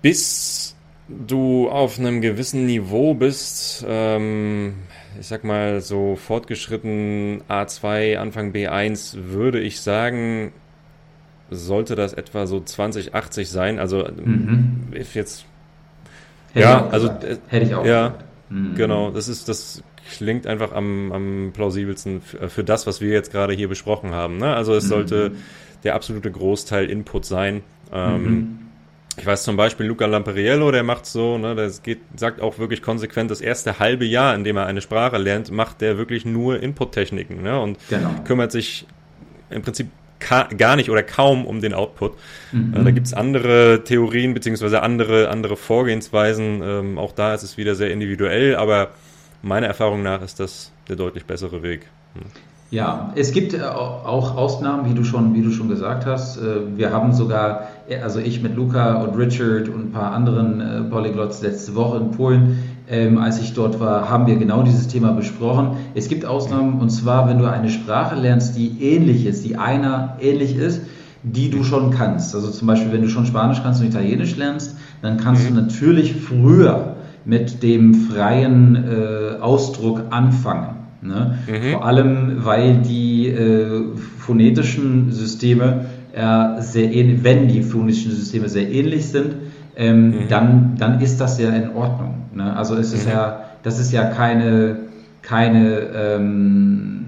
bis 0.01 0.75
du 1.07 1.69
auf 1.69 1.99
einem 1.99 2.21
gewissen 2.21 2.65
Niveau 2.65 3.13
bist, 3.13 3.85
ähm, 3.87 4.75
ich 5.19 5.27
sag 5.27 5.43
mal 5.43 5.81
so 5.81 6.15
fortgeschritten 6.15 7.43
A2, 7.49 8.17
Anfang 8.17 8.51
B1, 8.53 9.15
würde 9.25 9.59
ich 9.59 9.81
sagen, 9.81 10.53
sollte 11.49 11.95
das 11.95 12.13
etwa 12.13 12.47
so 12.47 12.61
2080 12.61 13.49
sein. 13.49 13.77
Also 13.77 14.07
mhm. 14.07 14.87
jetzt 15.13 15.45
Hätte 16.53 16.65
ja, 16.65 16.87
also 16.89 17.07
äh, 17.07 17.37
hätte 17.47 17.65
ich 17.65 17.75
auch. 17.75 17.85
Ja, 17.85 18.15
mhm. 18.49 18.75
genau. 18.75 19.11
Das 19.11 19.27
ist 19.27 19.47
das 19.47 19.83
klingt 20.17 20.45
einfach 20.47 20.73
am, 20.73 21.11
am 21.11 21.51
plausibelsten 21.53 22.21
für, 22.21 22.49
für, 22.49 22.63
das, 22.63 22.87
was 22.87 22.99
wir 22.99 23.09
jetzt 23.09 23.31
gerade 23.31 23.53
hier 23.53 23.69
besprochen 23.69 24.11
haben. 24.11 24.37
Ne? 24.37 24.53
Also 24.53 24.73
es 24.73 24.85
mhm. 24.85 24.89
sollte 24.89 25.31
der 25.83 25.95
absolute 25.95 26.29
Großteil 26.29 26.89
Input 26.89 27.25
sein. 27.25 27.61
Ähm, 27.93 28.23
mhm. 28.23 28.59
Ich 29.17 29.25
weiß 29.25 29.43
zum 29.43 29.57
Beispiel 29.57 29.85
Luca 29.85 30.05
Lamperiello, 30.05 30.71
der 30.71 30.83
macht 30.83 31.05
so, 31.05 31.37
ne, 31.37 31.55
der 31.55 31.71
geht, 31.83 31.99
sagt 32.15 32.41
auch 32.41 32.59
wirklich 32.59 32.81
konsequent, 32.81 33.31
das 33.31 33.41
erste 33.41 33.79
halbe 33.79 34.05
Jahr, 34.05 34.35
in 34.35 34.43
dem 34.43 34.57
er 34.57 34.65
eine 34.65 34.81
Sprache 34.81 35.17
lernt, 35.17 35.51
macht 35.51 35.81
der 35.81 35.97
wirklich 35.97 36.25
nur 36.25 36.61
Input-Techniken 36.61 37.41
ne, 37.41 37.59
und 37.59 37.77
genau. 37.89 38.09
kümmert 38.25 38.51
sich 38.51 38.85
im 39.49 39.61
Prinzip 39.61 39.87
gar 40.57 40.75
nicht 40.75 40.89
oder 40.89 41.03
kaum 41.03 41.45
um 41.45 41.61
den 41.61 41.73
Output. 41.73 42.13
Mhm. 42.51 42.73
Äh, 42.75 42.83
da 42.83 42.91
gibt's 42.91 43.13
andere 43.13 43.83
Theorien 43.83 44.33
beziehungsweise 44.33 44.81
andere, 44.83 45.29
andere 45.29 45.57
Vorgehensweisen. 45.57 46.61
Ähm, 46.63 46.97
auch 46.97 47.11
da 47.11 47.33
ist 47.33 47.43
es 47.43 47.57
wieder 47.57 47.75
sehr 47.75 47.91
individuell, 47.91 48.55
aber 48.55 48.91
meiner 49.41 49.67
Erfahrung 49.67 50.03
nach 50.03 50.21
ist 50.21 50.39
das 50.39 50.71
der 50.87 50.95
deutlich 50.95 51.25
bessere 51.25 51.63
Weg. 51.63 51.87
Hm. 52.13 52.23
Ja, 52.71 53.11
es 53.15 53.33
gibt 53.33 53.53
äh, 53.53 53.63
auch 53.63 54.37
Ausnahmen, 54.37 54.89
wie 54.89 54.93
du 54.93 55.03
schon, 55.03 55.33
wie 55.33 55.41
du 55.41 55.51
schon 55.51 55.67
gesagt 55.67 56.05
hast. 56.05 56.37
Äh, 56.37 56.77
wir 56.77 56.93
haben 56.93 57.11
sogar, 57.11 57.67
also 58.01 58.19
ich 58.19 58.41
mit 58.41 58.55
Luca 58.55 59.03
und 59.03 59.17
Richard 59.17 59.67
und 59.67 59.87
ein 59.87 59.91
paar 59.91 60.13
anderen 60.13 60.61
äh, 60.61 60.81
Polyglots 60.83 61.41
letzte 61.41 61.75
Woche 61.75 61.97
in 61.97 62.11
Polen, 62.11 62.59
ähm, 62.89 63.17
als 63.17 63.41
ich 63.41 63.53
dort 63.53 63.81
war, 63.81 64.09
haben 64.09 64.25
wir 64.25 64.37
genau 64.37 64.63
dieses 64.63 64.87
Thema 64.87 65.11
besprochen. 65.11 65.75
Es 65.95 66.07
gibt 66.07 66.23
Ausnahmen 66.23 66.79
und 66.79 66.89
zwar, 66.91 67.27
wenn 67.27 67.39
du 67.39 67.45
eine 67.45 67.69
Sprache 67.69 68.15
lernst, 68.15 68.55
die 68.55 68.81
ähnlich 68.81 69.25
ist, 69.25 69.43
die 69.43 69.57
einer 69.57 70.15
ähnlich 70.21 70.55
ist, 70.55 70.81
die 71.23 71.49
du 71.49 71.65
schon 71.65 71.91
kannst. 71.91 72.33
Also 72.33 72.49
zum 72.51 72.69
Beispiel, 72.69 72.93
wenn 72.93 73.01
du 73.01 73.09
schon 73.09 73.25
Spanisch 73.25 73.61
kannst 73.61 73.81
und 73.81 73.87
Italienisch 73.87 74.37
lernst, 74.37 74.77
dann 75.01 75.17
kannst 75.17 75.43
mhm. 75.43 75.55
du 75.55 75.61
natürlich 75.63 76.15
früher 76.15 76.95
mit 77.25 77.63
dem 77.63 77.93
freien 77.93 78.75
äh, 78.75 79.41
Ausdruck 79.41 80.03
anfangen. 80.09 80.80
Ne? 81.01 81.37
Mhm. 81.47 81.71
Vor 81.71 81.85
allem, 81.85 82.45
weil 82.45 82.77
die 82.77 83.27
äh, 83.27 83.83
phonetischen 84.19 85.11
Systeme 85.11 85.85
äh, 86.13 86.61
sehr 86.61 86.91
ähnlich, 86.91 87.23
wenn 87.23 87.47
die 87.47 87.63
phonetischen 87.63 88.11
Systeme 88.11 88.49
sehr 88.49 88.69
ähnlich 88.69 89.07
sind, 89.07 89.35
ähm, 89.75 90.07
mhm. 90.07 90.27
dann, 90.29 90.75
dann 90.77 91.01
ist 91.01 91.19
das 91.19 91.39
ja 91.39 91.49
in 91.49 91.75
Ordnung. 91.75 92.25
Ne? 92.33 92.55
Also 92.55 92.75
es 92.75 92.93
ist 92.93 93.05
mhm. 93.05 93.13
ja, 93.13 93.45
das 93.63 93.79
ist 93.79 93.91
ja 93.91 94.05
keine, 94.05 94.77
keine 95.21 95.79
ähm, 95.93 97.01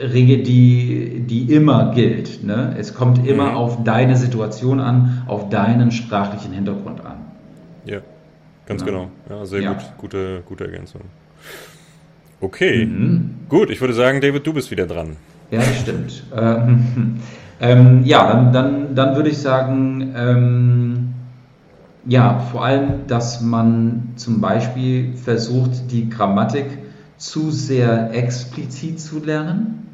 Regel, 0.00 0.42
die, 0.42 1.24
die 1.26 1.52
immer 1.52 1.92
gilt. 1.94 2.44
Ne? 2.44 2.74
Es 2.78 2.94
kommt 2.94 3.26
immer 3.26 3.50
mhm. 3.50 3.56
auf 3.56 3.84
deine 3.84 4.16
Situation 4.16 4.80
an, 4.80 5.22
auf 5.26 5.48
deinen 5.48 5.92
sprachlichen 5.92 6.52
Hintergrund 6.52 7.04
an. 7.04 7.16
Ja, 7.84 7.98
ganz 8.66 8.82
ja. 8.82 8.86
genau. 8.86 9.10
Ja, 9.28 9.46
sehr 9.46 9.62
ja. 9.62 9.72
gut, 9.72 9.82
gute, 9.98 10.42
gute 10.46 10.64
Ergänzung. 10.64 11.02
Okay, 12.40 12.86
mhm. 12.86 13.34
gut. 13.48 13.70
Ich 13.70 13.80
würde 13.80 13.94
sagen, 13.94 14.20
David, 14.20 14.46
du 14.46 14.52
bist 14.52 14.70
wieder 14.70 14.86
dran. 14.86 15.16
Ja, 15.50 15.62
stimmt. 15.62 16.24
ähm, 16.36 17.16
ähm, 17.60 18.02
ja, 18.04 18.26
dann, 18.32 18.52
dann, 18.52 18.94
dann 18.94 19.16
würde 19.16 19.30
ich 19.30 19.38
sagen, 19.38 20.14
ähm, 20.16 21.08
ja, 22.06 22.38
vor 22.50 22.64
allem, 22.64 23.06
dass 23.06 23.40
man 23.40 24.12
zum 24.16 24.40
Beispiel 24.40 25.14
versucht, 25.16 25.90
die 25.90 26.08
Grammatik 26.08 26.66
zu 27.18 27.50
sehr 27.50 28.14
explizit 28.14 28.98
zu 28.98 29.22
lernen, 29.22 29.86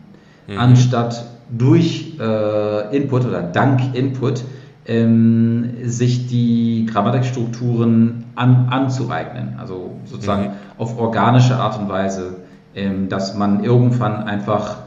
mhm. 0.46 0.58
anstatt 0.58 1.26
durch 1.50 2.16
äh, 2.20 2.96
Input 2.96 3.24
oder 3.24 3.42
dank 3.42 3.94
Input 3.94 4.44
ähm, 4.86 5.70
sich 5.84 6.26
die 6.28 6.86
Grammatikstrukturen 6.90 8.24
an, 8.34 8.68
anzueignen. 8.70 9.54
Also 9.58 9.98
sozusagen 10.04 10.44
mhm. 10.44 10.52
auf 10.78 10.98
organische 10.98 11.56
Art 11.56 11.78
und 11.78 11.88
Weise, 11.88 12.36
ähm, 12.74 13.08
dass 13.08 13.34
man 13.36 13.64
irgendwann 13.64 14.24
einfach 14.24 14.78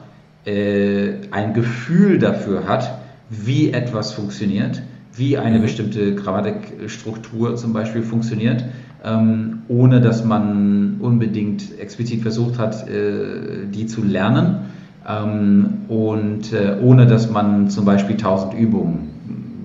äh, 0.45 1.15
ein 1.31 1.53
Gefühl 1.53 2.19
dafür 2.19 2.67
hat, 2.67 2.99
wie 3.29 3.71
etwas 3.71 4.13
funktioniert, 4.13 4.81
wie 5.13 5.37
eine 5.37 5.57
mhm. 5.57 5.63
bestimmte 5.63 6.15
Grammatikstruktur 6.15 7.55
zum 7.57 7.73
Beispiel 7.73 8.03
funktioniert, 8.03 8.63
ähm, 9.03 9.63
ohne 9.67 10.01
dass 10.01 10.23
man 10.23 10.97
unbedingt 10.99 11.77
explizit 11.79 12.21
versucht 12.21 12.57
hat, 12.57 12.87
äh, 12.87 13.65
die 13.73 13.85
zu 13.85 14.03
lernen 14.03 14.69
ähm, 15.07 15.85
und 15.89 16.53
äh, 16.53 16.77
ohne 16.81 17.05
dass 17.05 17.29
man 17.29 17.69
zum 17.69 17.85
Beispiel 17.85 18.17
tausend 18.17 18.53
Übungen 18.53 19.08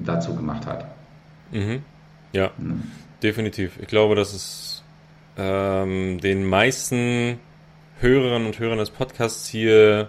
dazu 0.05 0.35
gemacht 0.35 0.67
hat. 0.67 0.87
Mhm. 1.51 1.83
Ja, 2.33 2.51
mhm. 2.57 2.83
definitiv. 3.23 3.79
Ich 3.81 3.89
glaube, 3.89 4.15
dass 4.15 4.33
es 4.33 4.83
ähm, 5.37 6.21
den 6.21 6.45
meisten 6.45 7.39
Hörerinnen 8.01 8.47
und 8.47 8.59
Hörern 8.59 8.79
des 8.79 8.91
Podcasts 8.91 9.49
hier 9.49 10.09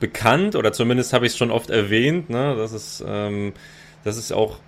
bekannt 0.00 0.56
oder 0.56 0.72
zumindest 0.72 1.12
habe 1.12 1.26
ich 1.26 1.32
es 1.32 1.38
schon 1.38 1.50
oft 1.50 1.70
erwähnt, 1.70 2.28
ne, 2.28 2.56
dass 2.56 2.72
es, 2.72 3.02
ähm, 3.06 3.52
dass 4.02 4.16
es 4.16 4.32
auch 4.32 4.58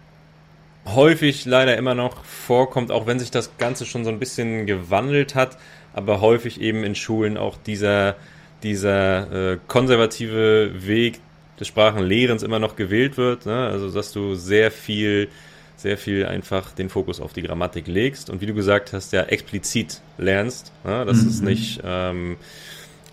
häufig 0.87 1.45
leider 1.45 1.77
immer 1.77 1.95
noch 1.95 2.25
vorkommt, 2.25 2.93
auch 2.93 3.07
wenn 3.07 3.19
sich 3.19 3.31
das 3.31 3.57
Ganze 3.59 3.87
schon 3.87 4.05
so 4.05 4.11
ein 4.11 4.19
bisschen 4.19 4.67
gewandelt 4.67 5.35
hat, 5.35 5.59
aber 5.93 6.21
häufig 6.21 6.61
eben 6.61 6.85
in 6.85 6.95
Schulen 6.95 7.37
auch 7.37 7.57
dieser, 7.57 8.17
dieser 8.63 9.53
äh, 9.53 9.59
konservative 9.67 10.87
Weg 10.87 11.21
des 11.59 11.69
Sprachenlehrens 11.69 12.43
immer 12.43 12.59
noch 12.59 12.77
gewählt 12.77 13.17
wird. 13.17 13.47
Ne? 13.47 13.67
Also 13.67 13.91
dass 13.91 14.13
du 14.13 14.35
sehr 14.35 14.71
viel, 14.71 15.29
sehr 15.77 15.99
viel 15.99 16.27
einfach 16.27 16.73
den 16.73 16.89
Fokus 16.89 17.21
auf 17.21 17.33
die 17.33 17.43
Grammatik 17.43 17.87
legst 17.87 18.31
und 18.31 18.41
wie 18.41 18.47
du 18.47 18.55
gesagt 18.55 18.93
hast, 18.93 19.13
ja 19.13 19.23
explizit 19.23 20.01
lernst. 20.19 20.73
Ne? 20.85 21.05
Dass 21.05 21.23
mhm. 21.23 21.29
es 21.29 21.41
nicht, 21.41 21.81
ähm, 21.85 22.37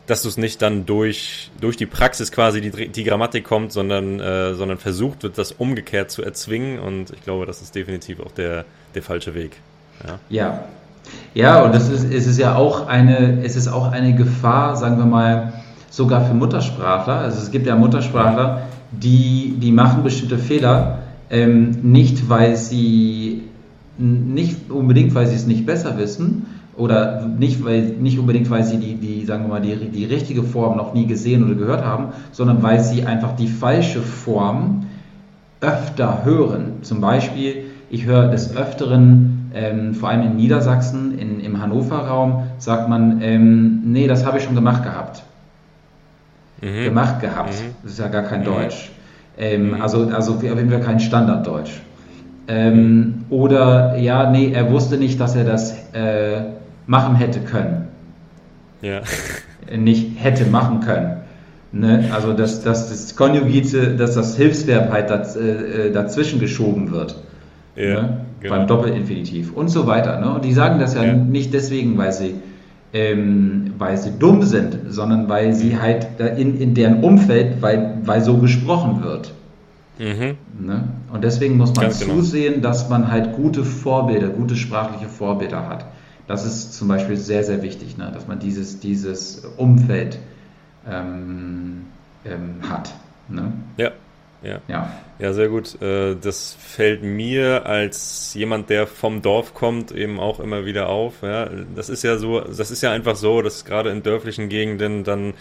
dass 0.07 0.23
du 0.23 0.29
es 0.29 0.37
nicht 0.37 0.61
dann 0.61 0.85
durch, 0.85 1.51
durch 1.59 1.77
die 1.77 1.85
Praxis 1.85 2.31
quasi 2.31 2.61
die, 2.61 2.89
die 2.89 3.03
Grammatik 3.03 3.43
kommt, 3.43 3.71
sondern, 3.71 4.19
äh, 4.19 4.53
sondern 4.55 4.77
versucht 4.77 5.23
wird, 5.23 5.37
das 5.37 5.51
umgekehrt 5.51 6.11
zu 6.11 6.23
erzwingen. 6.23 6.79
Und 6.79 7.11
ich 7.11 7.21
glaube, 7.21 7.45
das 7.45 7.61
ist 7.61 7.75
definitiv 7.75 8.19
auch 8.19 8.31
der, 8.31 8.65
der 8.95 9.03
falsche 9.03 9.35
Weg. 9.35 9.57
Ja. 10.05 10.19
ja. 10.29 10.63
Ja, 11.33 11.63
und 11.63 11.73
das 11.73 11.89
ist, 11.89 12.03
es 12.03 12.27
ist 12.27 12.37
ja 12.37 12.55
auch 12.55 12.87
eine, 12.87 13.43
es 13.43 13.55
ist 13.55 13.67
auch 13.67 13.91
eine 13.91 14.15
Gefahr, 14.15 14.75
sagen 14.75 14.97
wir 14.97 15.05
mal, 15.05 15.53
sogar 15.91 16.25
für 16.25 16.33
Muttersprachler. 16.33 17.17
Also 17.17 17.39
es 17.39 17.51
gibt 17.51 17.67
ja 17.67 17.75
Muttersprachler, 17.75 18.63
die, 18.91 19.55
die 19.61 19.71
machen 19.71 20.03
bestimmte 20.03 20.39
Fehler, 20.39 20.99
ähm, 21.29 21.71
nicht 21.83 22.29
weil 22.29 22.55
sie 22.55 23.43
nicht 23.97 24.71
unbedingt, 24.71 25.13
weil 25.13 25.27
sie 25.27 25.35
es 25.35 25.45
nicht 25.45 25.65
besser 25.65 25.97
wissen 25.97 26.47
oder 26.75 27.27
nicht, 27.27 27.63
weil, 27.63 27.81
nicht 27.81 28.17
unbedingt, 28.17 28.49
weil 28.49 28.63
sie 28.63 28.77
die, 28.77 28.95
die, 28.95 29.25
sagen 29.25 29.43
wir 29.43 29.49
mal, 29.49 29.61
die, 29.61 29.75
die 29.75 30.05
richtige 30.05 30.43
Form 30.43 30.77
noch 30.77 30.93
nie 30.93 31.05
gesehen 31.05 31.43
oder 31.43 31.55
gehört 31.55 31.83
haben, 31.83 32.07
sondern 32.31 32.63
weil 32.63 32.79
sie 32.79 33.03
einfach 33.05 33.35
die 33.35 33.47
falsche 33.47 34.01
Form 34.01 34.85
öfter 35.59 36.23
hören. 36.23 36.79
Zum 36.81 37.01
Beispiel, 37.01 37.65
ich 37.89 38.05
höre 38.05 38.29
des 38.29 38.55
Öfteren, 38.55 39.51
ähm, 39.53 39.93
vor 39.93 40.09
allem 40.09 40.23
in 40.23 40.35
Niedersachsen, 40.37 41.19
in, 41.19 41.41
im 41.41 41.61
Hannover-Raum, 41.61 42.43
sagt 42.57 42.87
man, 42.89 43.21
ähm, 43.21 43.81
nee, 43.91 44.07
das 44.07 44.25
habe 44.25 44.37
ich 44.37 44.45
schon 44.45 44.55
gemacht 44.55 44.83
gehabt 44.83 45.23
mhm. 46.61 46.83
gemacht 46.83 47.21
gehabt. 47.21 47.53
Mhm. 47.53 47.75
Das 47.83 47.93
ist 47.93 47.99
ja 47.99 48.07
gar 48.07 48.23
kein 48.23 48.41
mhm. 48.41 48.45
Deutsch. 48.45 48.91
Ähm, 49.37 49.69
mhm. 49.69 49.81
also, 49.81 50.07
also 50.07 50.33
auf 50.33 50.43
jeden 50.43 50.69
Fall 50.69 50.81
kein 50.81 50.99
Standarddeutsch. 50.99 51.71
Ähm, 52.47 53.25
oder 53.29 53.97
ja, 53.97 54.29
nee, 54.29 54.51
er 54.51 54.71
wusste 54.71 54.97
nicht, 54.97 55.19
dass 55.19 55.35
er 55.35 55.43
das 55.43 55.71
äh, 55.93 56.41
machen 56.87 57.15
hätte 57.15 57.39
können. 57.39 57.87
Ja. 58.81 59.01
Nicht 59.75 60.21
hätte 60.21 60.45
machen 60.45 60.81
können. 60.81 61.21
Ne? 61.71 62.09
Also 62.13 62.33
dass, 62.33 62.63
dass 62.63 62.89
das 62.89 63.15
Konjugite, 63.15 63.95
dass 63.95 64.15
das 64.15 64.35
Hilfsverb 64.35 64.91
halt 64.91 65.09
daz, 65.09 65.35
äh, 65.35 65.87
äh 65.87 65.91
dazwischen 65.91 66.39
geschoben 66.39 66.91
wird. 66.91 67.15
Ja, 67.75 68.01
ne? 68.01 68.17
genau. 68.41 68.55
Beim 68.55 68.67
Doppelinfinitiv 68.67 69.53
und 69.53 69.69
so 69.69 69.87
weiter. 69.87 70.19
Ne? 70.19 70.33
Und 70.33 70.43
die 70.43 70.51
sagen 70.51 70.79
das 70.79 70.95
ja, 70.95 71.05
ja, 71.05 71.13
nicht 71.13 71.53
deswegen, 71.53 71.97
weil 71.97 72.11
sie 72.11 72.35
ähm, 72.93 73.73
weil 73.77 73.97
sie 73.97 74.11
dumm 74.17 74.43
sind, 74.43 74.77
sondern 74.89 75.29
weil 75.29 75.53
sie 75.53 75.79
halt 75.79 76.07
in, 76.37 76.59
in 76.59 76.73
deren 76.73 77.03
Umfeld, 77.03 77.61
weil, 77.61 77.99
weil 78.03 78.21
so 78.21 78.37
gesprochen 78.37 79.03
wird. 79.03 79.33
Mhm. 79.97 80.37
Ne? 80.59 80.83
Und 81.11 81.23
deswegen 81.23 81.57
muss 81.57 81.73
man 81.75 81.85
Ganz 81.85 81.99
genau. 81.99 82.15
zusehen, 82.15 82.55
genau. 82.55 82.67
dass 82.67 82.89
man 82.89 83.11
halt 83.11 83.35
gute 83.35 83.63
Vorbilder, 83.63 84.29
gute 84.29 84.55
sprachliche 84.55 85.07
Vorbilder 85.07 85.69
hat. 85.69 85.85
Das 86.27 86.45
ist 86.45 86.73
zum 86.73 86.87
Beispiel 86.87 87.17
sehr, 87.17 87.43
sehr 87.43 87.61
wichtig, 87.61 87.97
ne? 87.97 88.11
dass 88.13 88.27
man 88.27 88.39
dieses, 88.39 88.79
dieses 88.79 89.43
Umfeld 89.57 90.17
ähm, 90.89 91.85
ähm, 92.25 92.55
hat. 92.69 92.93
Ne? 93.29 93.53
Ja. 93.77 93.91
Ja. 94.43 94.59
ja. 94.67 94.91
Ja, 95.19 95.33
sehr 95.33 95.49
gut. 95.49 95.79
Äh, 95.81 96.15
das 96.15 96.57
fällt 96.59 97.03
mir 97.03 97.65
als 97.65 98.33
jemand, 98.33 98.69
der 98.69 98.87
vom 98.87 99.21
Dorf 99.21 99.53
kommt, 99.53 99.91
eben 99.91 100.19
auch 100.19 100.39
immer 100.39 100.65
wieder 100.65 100.89
auf. 100.89 101.21
Ja, 101.21 101.49
das 101.75 101.89
ist 101.89 102.03
ja 102.03 102.17
so, 102.17 102.39
das 102.41 102.71
ist 102.71 102.81
ja 102.81 102.91
einfach 102.91 103.15
so, 103.15 103.41
dass 103.41 103.65
gerade 103.65 103.91
in 103.91 104.01
dörflichen 104.01 104.49
Gegenden 104.49 105.03
dann 105.03 105.33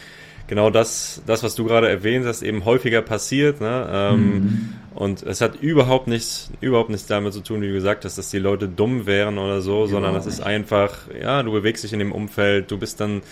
genau 0.51 0.69
das, 0.69 1.23
das, 1.27 1.43
was 1.43 1.55
du 1.55 1.65
gerade 1.65 1.89
erwähnt 1.89 2.27
hast, 2.27 2.43
eben 2.43 2.65
häufiger 2.65 3.01
passiert. 3.01 3.61
Ne? 3.61 3.89
Ähm, 3.91 4.21
mhm. 4.21 4.75
Und 4.95 5.23
es 5.23 5.41
hat 5.41 5.57
überhaupt 5.63 6.09
nichts, 6.09 6.51
überhaupt 6.61 6.91
nichts 6.91 7.07
damit 7.07 7.33
zu 7.33 7.41
tun, 7.41 7.63
wie 7.63 7.69
du 7.69 7.73
gesagt 7.73 8.05
hast, 8.05 8.19
dass 8.19 8.31
die 8.31 8.41
Leute 8.41 8.69
dumm 8.69 9.07
wären 9.07 9.39
oder 9.39 9.63
so, 9.63 9.87
sondern 9.87 10.17
es 10.17 10.27
ist 10.27 10.41
einfach, 10.41 11.07
ja, 11.19 11.43
du 11.43 11.53
bewegst 11.53 11.85
dich 11.85 11.93
in 11.93 12.01
dem 12.01 12.13
Umfeld, 12.13 12.71
du 12.71 12.79
bist 12.79 13.01
dann 13.01 13.23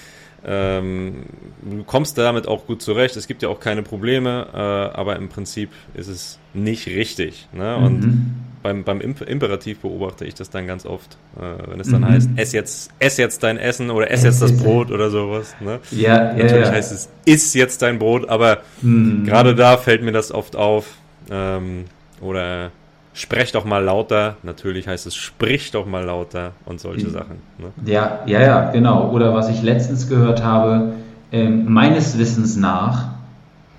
ähm, 0.44 1.24
du 1.62 1.82
kommst 1.84 2.16
damit 2.16 2.46
auch 2.46 2.66
gut 2.66 2.80
zurecht. 2.80 3.16
Es 3.16 3.26
gibt 3.26 3.42
ja 3.42 3.48
auch 3.48 3.60
keine 3.60 3.82
Probleme, 3.82 4.46
äh, 4.52 4.56
aber 4.56 5.16
im 5.16 5.28
Prinzip 5.28 5.70
ist 5.94 6.08
es 6.08 6.38
nicht 6.54 6.86
richtig. 6.86 7.48
Ne? 7.52 7.76
Und 7.76 8.00
mhm. 8.00 8.34
beim, 8.62 8.84
beim 8.84 9.00
Imperativ 9.00 9.80
beobachte 9.80 10.24
ich 10.24 10.34
das 10.34 10.50
dann 10.50 10.66
ganz 10.66 10.86
oft, 10.86 11.18
äh, 11.36 11.70
wenn 11.70 11.80
es 11.80 11.90
dann 11.90 12.02
mhm. 12.02 12.08
heißt, 12.08 12.30
ess 12.36 12.52
jetzt, 12.52 12.90
ess 13.00 13.16
jetzt 13.16 13.42
dein 13.42 13.58
Essen 13.58 13.90
oder 13.90 14.10
ess 14.10 14.22
jetzt 14.22 14.40
das 14.40 14.56
Brot 14.56 14.90
oder 14.90 15.10
sowas. 15.10 15.56
Ne? 15.60 15.80
Ja, 15.90 16.32
Natürlich 16.32 16.52
ja, 16.52 16.58
ja. 16.58 16.70
heißt 16.70 16.92
es, 16.92 17.08
iss 17.24 17.54
jetzt 17.54 17.82
dein 17.82 17.98
Brot, 17.98 18.28
aber 18.28 18.62
mhm. 18.80 19.24
gerade 19.24 19.54
da 19.54 19.76
fällt 19.76 20.02
mir 20.02 20.12
das 20.12 20.32
oft 20.32 20.54
auf. 20.54 20.86
Ähm, 21.30 21.84
oder 22.20 22.70
sprech 23.18 23.50
doch 23.50 23.64
mal 23.64 23.82
lauter. 23.82 24.36
Natürlich 24.42 24.86
heißt 24.86 25.06
es, 25.06 25.16
sprich 25.16 25.72
doch 25.72 25.86
mal 25.86 26.04
lauter 26.04 26.52
und 26.64 26.80
solche 26.80 27.08
mhm. 27.08 27.12
Sachen. 27.12 27.36
Ne? 27.58 27.72
Ja, 27.84 28.20
ja, 28.26 28.40
ja, 28.40 28.70
genau. 28.70 29.10
Oder 29.10 29.34
was 29.34 29.48
ich 29.48 29.60
letztens 29.62 30.08
gehört 30.08 30.42
habe, 30.44 30.92
ähm, 31.32 31.70
meines 31.70 32.16
Wissens 32.16 32.56
nach, 32.56 33.08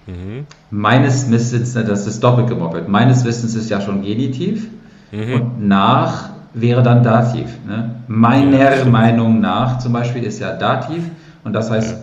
mhm. 0.08 0.46
meines 0.70 1.32
Wissens, 1.32 1.74
das 1.74 2.06
ist 2.06 2.22
doppelt 2.22 2.48
gemoppelt, 2.48 2.90
meines 2.90 3.24
Wissens 3.24 3.56
ist 3.56 3.70
ja 3.70 3.80
schon 3.80 4.02
Genitiv 4.02 4.68
mhm. 5.12 5.34
und 5.34 5.68
nach 5.68 6.30
wäre 6.54 6.84
dann 6.84 7.02
Dativ. 7.02 7.48
Ne? 7.66 7.96
Meiner 8.08 8.78
ja, 8.78 8.86
Meinung 8.86 9.40
nach 9.40 9.80
zum 9.80 9.94
Beispiel 9.94 10.24
ist 10.24 10.40
ja 10.40 10.54
Dativ 10.58 11.04
und 11.46 11.54
das 11.54 11.72
heißt, 11.72 11.92
ja. 11.92 11.98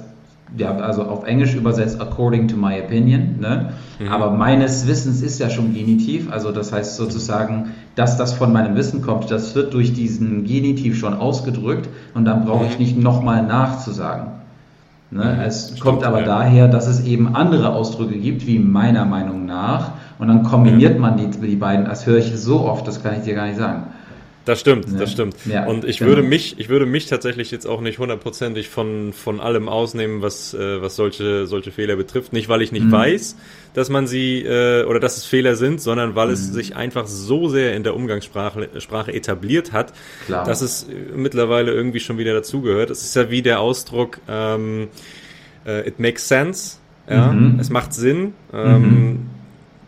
Ja 0.57 0.77
also 0.77 1.03
auf 1.05 1.27
Englisch 1.27 1.55
übersetzt 1.55 2.01
according 2.01 2.49
to 2.49 2.57
my 2.57 2.81
opinion, 2.81 3.41
ne? 3.41 3.73
Mhm. 3.99 4.09
aber 4.09 4.31
meines 4.31 4.87
Wissens 4.87 5.23
ist 5.23 5.39
ja 5.39 5.51
schon 5.51 5.75
Genitiv, 5.75 6.31
also 6.31 6.53
das 6.53 6.73
heißt 6.73 6.97
sozusagen, 6.97 7.73
dass 7.95 8.17
das 8.17 8.33
von 8.33 8.53
meinem 8.53 8.77
Wissen 8.77 9.03
kommt, 9.03 9.31
das 9.31 9.55
wird 9.55 9.75
durch 9.75 9.93
diesen 9.93 10.45
Genitiv 10.45 10.99
schon 10.99 11.15
ausgedrückt 11.15 11.89
und 12.15 12.25
dann 12.25 12.45
brauche 12.45 12.67
ich 12.67 12.79
mhm. 12.79 12.85
nicht 12.85 12.99
nochmal 12.99 13.43
nachzusagen. 13.43 14.37
Ne? 15.11 15.25
Mhm. 15.25 15.41
Es 15.41 15.67
Stimmt, 15.67 15.81
kommt 15.81 16.05
aber 16.05 16.21
ja. 16.21 16.27
daher, 16.27 16.69
dass 16.69 16.87
es 16.87 17.05
eben 17.05 17.35
andere 17.35 17.73
Ausdrücke 17.73 18.17
gibt, 18.19 18.47
wie 18.47 18.59
meiner 18.59 19.05
Meinung 19.05 19.47
nach. 19.47 19.93
Und 20.19 20.29
dann 20.29 20.43
kombiniert 20.43 20.99
man 20.99 21.17
die, 21.17 21.29
die 21.29 21.57
beiden. 21.57 21.85
Das 21.85 22.07
höre 22.07 22.19
ich 22.19 22.35
so 22.37 22.61
oft, 22.63 22.87
das 22.89 23.03
kann 23.03 23.15
ich 23.19 23.23
dir 23.23 23.35
gar 23.35 23.47
nicht 23.47 23.59
sagen. 23.59 23.85
Das 24.47 24.61
stimmt, 24.61 24.87
das 25.01 25.11
stimmt. 25.11 25.35
Ja, 25.45 25.67
und 25.67 25.85
ich 25.85 25.99
genau. 25.99 26.11
würde 26.11 26.23
mich, 26.23 26.61
ich 26.61 26.69
würde 26.69 26.87
mich 26.87 27.07
tatsächlich 27.07 27.51
jetzt 27.51 27.67
auch 27.67 27.81
nicht 27.81 27.99
hundertprozentig 27.99 28.69
von, 28.69 29.13
von 29.13 29.41
allem 29.41 29.69
ausnehmen, 29.69 30.23
was, 30.23 30.55
äh, 30.55 30.81
was 30.81 30.95
solche, 30.95 31.49
solche 31.49 31.73
Fehler 31.73 31.97
betrifft. 31.97 32.33
Nicht, 32.33 32.49
weil 32.49 32.63
ich 32.63 32.71
nicht 32.71 32.87
mhm. 32.87 32.93
weiß, 32.93 33.37
dass 33.75 33.91
man 33.91 34.07
sie, 34.07 34.43
äh, 34.43 34.85
oder 34.85 35.01
dass 35.01 35.17
es 35.17 35.25
Fehler 35.25 35.57
sind, 35.57 35.81
sondern 35.81 36.15
weil 36.15 36.29
mhm. 36.29 36.35
es 36.35 36.53
sich 36.53 36.77
einfach 36.77 37.09
so 37.09 37.49
sehr 37.49 37.75
in 37.75 37.83
der 37.83 37.97
Umgangssprache 37.97 38.69
Sprache 38.79 39.13
etabliert 39.13 39.73
hat, 39.73 39.93
Klar. 40.27 40.45
dass 40.45 40.61
es 40.61 40.85
äh, 40.85 40.93
mittlerweile 41.17 41.73
irgendwie 41.73 41.99
schon 41.99 42.17
wieder 42.17 42.33
dazugehört. 42.33 42.91
Es 42.91 43.03
ist 43.03 43.17
ja 43.17 43.29
wie 43.33 43.43
der 43.43 43.59
Ausdruck, 43.59 44.21
ähm, 44.29 44.87
äh, 45.67 45.89
it 45.89 45.99
makes 45.99 46.29
sense, 46.29 46.77
ja, 47.11 47.33
mhm. 47.33 47.59
es 47.59 47.69
macht 47.71 47.93
Sinn. 47.93 48.35
Ähm, 48.53 48.81
mhm. 48.81 49.21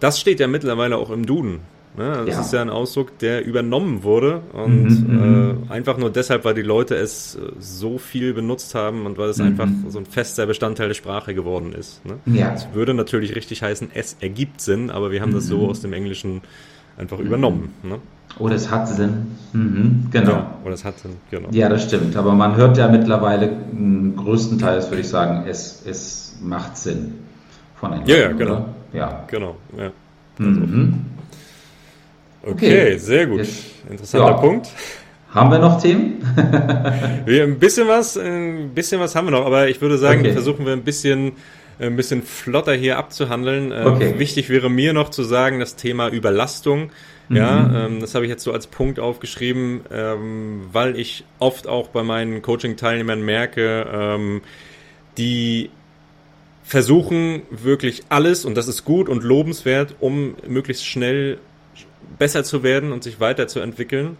das 0.00 0.18
steht 0.18 0.40
ja 0.40 0.48
mittlerweile 0.48 0.96
auch 0.96 1.10
im 1.10 1.26
Duden. 1.26 1.60
Ne? 1.98 2.22
Das 2.26 2.34
ja. 2.36 2.40
ist 2.42 2.52
ja 2.52 2.62
ein 2.62 2.70
Ausdruck, 2.70 3.18
der 3.18 3.44
übernommen 3.44 4.04
wurde 4.04 4.40
und 4.52 4.84
mhm, 4.84 5.16
mhm, 5.16 5.58
äh, 5.68 5.72
einfach 5.72 5.98
nur 5.98 6.10
deshalb, 6.10 6.44
weil 6.44 6.54
die 6.54 6.62
Leute 6.62 6.94
es 6.94 7.34
äh, 7.34 7.40
so 7.58 7.98
viel 7.98 8.34
benutzt 8.34 8.76
haben 8.76 9.04
und 9.04 9.18
weil 9.18 9.30
es 9.30 9.38
mhm. 9.38 9.46
einfach 9.46 9.68
so 9.88 9.98
ein 9.98 10.06
fester 10.06 10.46
Bestandteil 10.46 10.86
der 10.86 10.94
Sprache 10.94 11.34
geworden 11.34 11.72
ist. 11.72 12.00
Ne? 12.06 12.18
Ja. 12.26 12.54
Es 12.54 12.68
würde 12.72 12.94
natürlich 12.94 13.34
richtig 13.34 13.64
heißen, 13.64 13.90
es 13.94 14.16
ergibt 14.20 14.60
Sinn, 14.60 14.90
aber 14.90 15.10
wir 15.10 15.20
haben 15.20 15.30
mhm. 15.30 15.34
das 15.34 15.46
so 15.46 15.58
mhm. 15.58 15.70
aus 15.70 15.80
dem 15.80 15.92
Englischen 15.92 16.42
einfach 16.96 17.18
übernommen. 17.18 17.74
Ne? 17.82 17.98
Oder 18.38 18.54
es 18.54 18.70
hat 18.70 18.86
Sinn. 18.88 19.26
Mhm, 19.52 20.06
genau. 20.12 20.30
Ja, 20.30 20.56
oder 20.64 20.74
es 20.74 20.84
hat 20.84 21.00
Sinn, 21.00 21.16
genau. 21.32 21.48
Ja, 21.50 21.68
das 21.68 21.82
stimmt. 21.82 22.16
Aber 22.16 22.32
man 22.34 22.54
hört 22.54 22.78
ja 22.78 22.86
mittlerweile 22.86 23.50
größtenteils, 24.16 24.88
würde 24.90 25.00
ich 25.00 25.08
sagen, 25.08 25.48
es, 25.48 25.82
es 25.84 26.36
macht 26.40 26.76
Sinn. 26.76 27.14
Von 27.74 28.06
ja, 28.06 28.16
ja, 28.16 28.32
genau. 28.32 28.52
Oder? 28.52 28.66
Ja. 28.92 29.24
Genau, 29.28 29.56
ja. 29.76 29.90
Mhm. 30.38 31.17
Okay, 32.42 32.52
okay, 32.52 32.98
sehr 32.98 33.26
gut. 33.26 33.38
Jetzt, 33.38 33.64
Interessanter 33.90 34.28
ja. 34.28 34.32
Punkt. 34.34 34.68
Haben 35.30 35.50
wir 35.50 35.58
noch 35.58 35.80
Themen? 35.80 36.22
wir, 37.26 37.44
ein 37.44 37.58
bisschen 37.58 37.88
was, 37.88 38.16
ein 38.16 38.70
bisschen 38.74 39.00
was 39.00 39.14
haben 39.14 39.26
wir 39.26 39.32
noch, 39.32 39.44
aber 39.44 39.68
ich 39.68 39.80
würde 39.80 39.98
sagen, 39.98 40.20
okay. 40.20 40.32
versuchen 40.32 40.64
wir 40.64 40.72
ein 40.72 40.84
bisschen, 40.84 41.32
ein 41.78 41.96
bisschen 41.96 42.22
flotter 42.22 42.74
hier 42.74 42.98
abzuhandeln. 42.98 43.72
Ähm, 43.72 43.86
okay. 43.86 44.14
wichtig 44.18 44.48
wäre 44.48 44.70
mir 44.70 44.92
noch 44.92 45.10
zu 45.10 45.22
sagen, 45.22 45.60
das 45.60 45.76
Thema 45.76 46.08
Überlastung. 46.08 46.90
Mhm. 47.28 47.36
Ja, 47.36 47.84
ähm, 47.86 48.00
das 48.00 48.14
habe 48.14 48.24
ich 48.24 48.30
jetzt 48.30 48.42
so 48.42 48.52
als 48.52 48.66
Punkt 48.66 48.98
aufgeschrieben, 48.98 49.82
ähm, 49.92 50.62
weil 50.72 50.98
ich 50.98 51.24
oft 51.38 51.66
auch 51.66 51.88
bei 51.88 52.02
meinen 52.02 52.40
Coaching-Teilnehmern 52.40 53.20
merke, 53.20 53.86
ähm, 53.92 54.40
die 55.18 55.70
versuchen 56.62 57.42
wirklich 57.50 58.02
alles, 58.08 58.44
und 58.44 58.54
das 58.54 58.68
ist 58.68 58.84
gut 58.84 59.08
und 59.08 59.24
lobenswert, 59.24 59.94
um 60.00 60.36
möglichst 60.46 60.86
schnell 60.86 61.38
besser 62.18 62.44
zu 62.44 62.62
werden 62.62 62.92
und 62.92 63.02
sich 63.02 63.20
weiterzuentwickeln. 63.20 64.16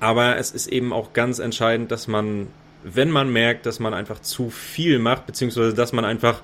Aber 0.00 0.36
es 0.36 0.50
ist 0.50 0.66
eben 0.66 0.92
auch 0.92 1.12
ganz 1.12 1.38
entscheidend, 1.38 1.90
dass 1.90 2.06
man, 2.06 2.48
wenn 2.84 3.10
man 3.10 3.32
merkt, 3.32 3.66
dass 3.66 3.80
man 3.80 3.94
einfach 3.94 4.20
zu 4.20 4.50
viel 4.50 4.98
macht, 4.98 5.26
beziehungsweise 5.26 5.74
dass 5.74 5.92
man 5.92 6.04
einfach 6.04 6.42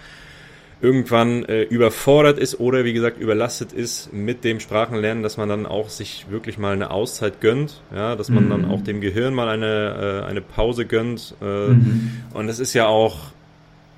irgendwann 0.83 1.45
äh, 1.45 1.63
überfordert 1.63 2.41
ist 2.41 2.59
oder 2.59 2.85
wie 2.85 2.93
gesagt 2.93 3.17
überlastet 3.17 3.73
ist 3.73 4.13
mit 4.13 4.43
dem 4.43 4.59
Sprachenlernen, 4.59 5.23
dass 5.23 5.37
man 5.37 5.49
dann 5.49 5.65
auch 5.65 5.89
sich 5.89 6.27
wirklich 6.29 6.59
mal 6.59 6.73
eine 6.73 6.91
Auszeit 6.91 7.41
gönnt, 7.41 7.81
ja, 7.95 8.17
dass 8.17 8.31
man 8.31 8.47
mhm. 8.47 8.51
dann 8.51 8.65
auch 8.65 8.83
dem 8.83 9.01
Gehirn 9.01 9.33
mal 9.33 9.49
eine, 9.49 10.23
äh, 10.25 10.29
eine 10.29 10.41
Pause 10.41 10.85
gönnt. 10.85 11.37
Äh, 11.41 11.45
mhm. 11.45 12.25
Und 12.35 12.49
es 12.49 12.59
ist 12.59 12.75
ja 12.75 12.89
auch 12.89 13.31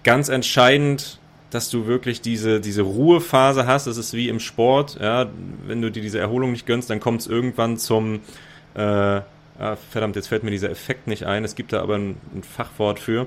ganz 0.02 0.28
entscheidend, 0.28 1.18
dass 1.54 1.70
du 1.70 1.86
wirklich 1.86 2.20
diese, 2.20 2.60
diese 2.60 2.82
Ruhephase 2.82 3.66
hast. 3.66 3.86
Das 3.86 3.96
ist 3.96 4.12
wie 4.12 4.28
im 4.28 4.40
Sport. 4.40 4.98
Ja, 5.00 5.26
wenn 5.66 5.80
du 5.80 5.90
dir 5.90 6.02
diese 6.02 6.18
Erholung 6.18 6.50
nicht 6.52 6.66
gönnst, 6.66 6.90
dann 6.90 7.00
kommt 7.00 7.20
es 7.20 7.26
irgendwann 7.26 7.76
zum 7.76 8.20
äh, 8.74 8.80
ah, 8.80 9.76
verdammt, 9.90 10.16
jetzt 10.16 10.28
fällt 10.28 10.42
mir 10.42 10.50
dieser 10.50 10.70
Effekt 10.70 11.06
nicht 11.06 11.26
ein. 11.26 11.44
Es 11.44 11.54
gibt 11.54 11.72
da 11.72 11.80
aber 11.80 11.94
ein, 11.94 12.16
ein 12.34 12.42
Fachwort 12.42 12.98
für. 12.98 13.26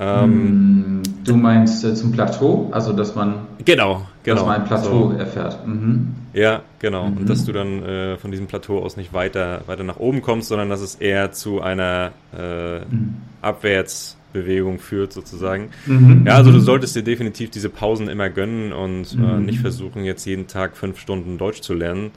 Ähm, 0.00 1.02
du 1.24 1.36
meinst 1.36 1.84
äh, 1.84 1.94
zum 1.94 2.10
Plateau, 2.10 2.70
also 2.72 2.92
dass 2.94 3.14
man 3.14 3.46
genau, 3.64 4.06
genau, 4.22 4.36
dass 4.36 4.46
man 4.46 4.60
ein 4.62 4.66
Plateau 4.66 5.12
so. 5.12 5.18
erfährt. 5.18 5.66
Mhm. 5.66 6.14
Ja, 6.32 6.62
genau. 6.78 7.08
Mhm. 7.08 7.18
Und 7.18 7.30
dass 7.30 7.44
du 7.44 7.52
dann 7.52 7.82
äh, 7.82 8.16
von 8.16 8.30
diesem 8.30 8.46
Plateau 8.46 8.80
aus 8.80 8.96
nicht 8.96 9.12
weiter, 9.12 9.60
weiter 9.66 9.84
nach 9.84 9.98
oben 9.98 10.22
kommst, 10.22 10.48
sondern 10.48 10.70
dass 10.70 10.80
es 10.80 10.94
eher 10.96 11.32
zu 11.32 11.60
einer 11.60 12.12
äh, 12.36 12.80
mhm. 12.80 13.16
Abwärts 13.42 14.16
Bewegung 14.34 14.78
führt 14.78 15.14
sozusagen. 15.14 15.70
Mhm. 15.86 16.24
Ja, 16.26 16.34
also 16.34 16.52
du 16.52 16.60
solltest 16.60 16.94
dir 16.94 17.02
definitiv 17.02 17.48
diese 17.48 17.70
Pausen 17.70 18.08
immer 18.08 18.28
gönnen 18.28 18.74
und 18.74 19.14
äh, 19.14 19.16
mhm. 19.16 19.24
äh, 19.24 19.40
nicht 19.40 19.60
versuchen, 19.60 20.04
jetzt 20.04 20.26
jeden 20.26 20.46
Tag 20.46 20.76
fünf 20.76 20.98
Stunden 20.98 21.38
Deutsch 21.38 21.62
zu 21.62 21.72
lernen. 21.72 22.10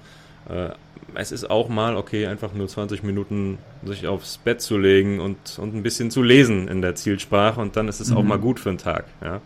Äh, 0.50 0.72
es 1.14 1.32
ist 1.32 1.50
auch 1.50 1.70
mal 1.70 1.96
okay, 1.96 2.28
einfach 2.28 2.54
nur 2.54 2.68
20 2.68 3.04
Minuten 3.04 3.58
sich 3.86 4.08
aufs 4.08 4.38
Bett 4.38 4.62
zu 4.62 4.78
legen 4.78 5.22
und, 5.22 5.38
und 5.60 5.74
ein 5.74 5.84
bisschen 5.84 6.12
zu 6.12 6.22
lesen 6.22 6.68
in 6.68 6.82
der 6.82 6.96
Zielsprache 6.96 7.62
und 7.62 7.78
dann 7.78 7.88
ist 7.88 8.02
es 8.02 8.12
mhm. 8.12 8.18
auch 8.18 8.24
mal 8.24 8.40
gut 8.40 8.60
für 8.60 8.70
einen 8.70 8.78
Tag. 8.78 9.06
Ja. 9.24 9.40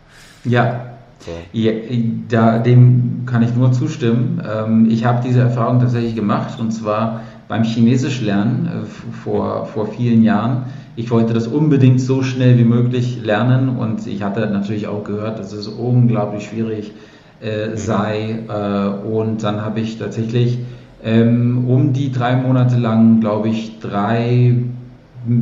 ja. 0.44 0.86
So. 1.20 1.30
Ja, 1.52 1.72
da, 2.28 2.58
dem 2.58 3.22
kann 3.26 3.42
ich 3.42 3.54
nur 3.54 3.70
zustimmen. 3.70 4.42
Ähm, 4.44 4.88
ich 4.90 5.04
habe 5.04 5.22
diese 5.24 5.38
Erfahrung 5.38 5.78
tatsächlich 5.78 6.16
gemacht 6.16 6.58
und 6.58 6.72
zwar 6.72 7.20
beim 7.48 7.64
Chinesisch 7.64 8.20
lernen 8.20 8.66
äh, 8.66 8.86
vor, 9.22 9.66
vor 9.66 9.86
vielen 9.88 10.22
Jahren 10.22 10.64
ich 10.94 11.10
wollte 11.10 11.32
das 11.32 11.46
unbedingt 11.46 12.00
so 12.00 12.22
schnell 12.22 12.58
wie 12.58 12.64
möglich 12.64 13.20
lernen 13.22 13.70
und 13.70 14.06
ich 14.06 14.22
hatte 14.22 14.46
natürlich 14.48 14.88
auch 14.88 15.04
gehört, 15.04 15.38
dass 15.38 15.52
es 15.52 15.66
unglaublich 15.66 16.44
schwierig 16.44 16.92
äh, 17.40 17.76
sei. 17.76 18.40
Äh, 18.46 19.06
und 19.06 19.42
dann 19.42 19.62
habe 19.62 19.80
ich 19.80 19.98
tatsächlich 19.98 20.58
ähm, 21.02 21.66
um 21.66 21.94
die 21.94 22.12
drei 22.12 22.36
Monate 22.36 22.76
lang, 22.76 23.20
glaube 23.20 23.48
ich, 23.48 23.78
drei 23.80 24.54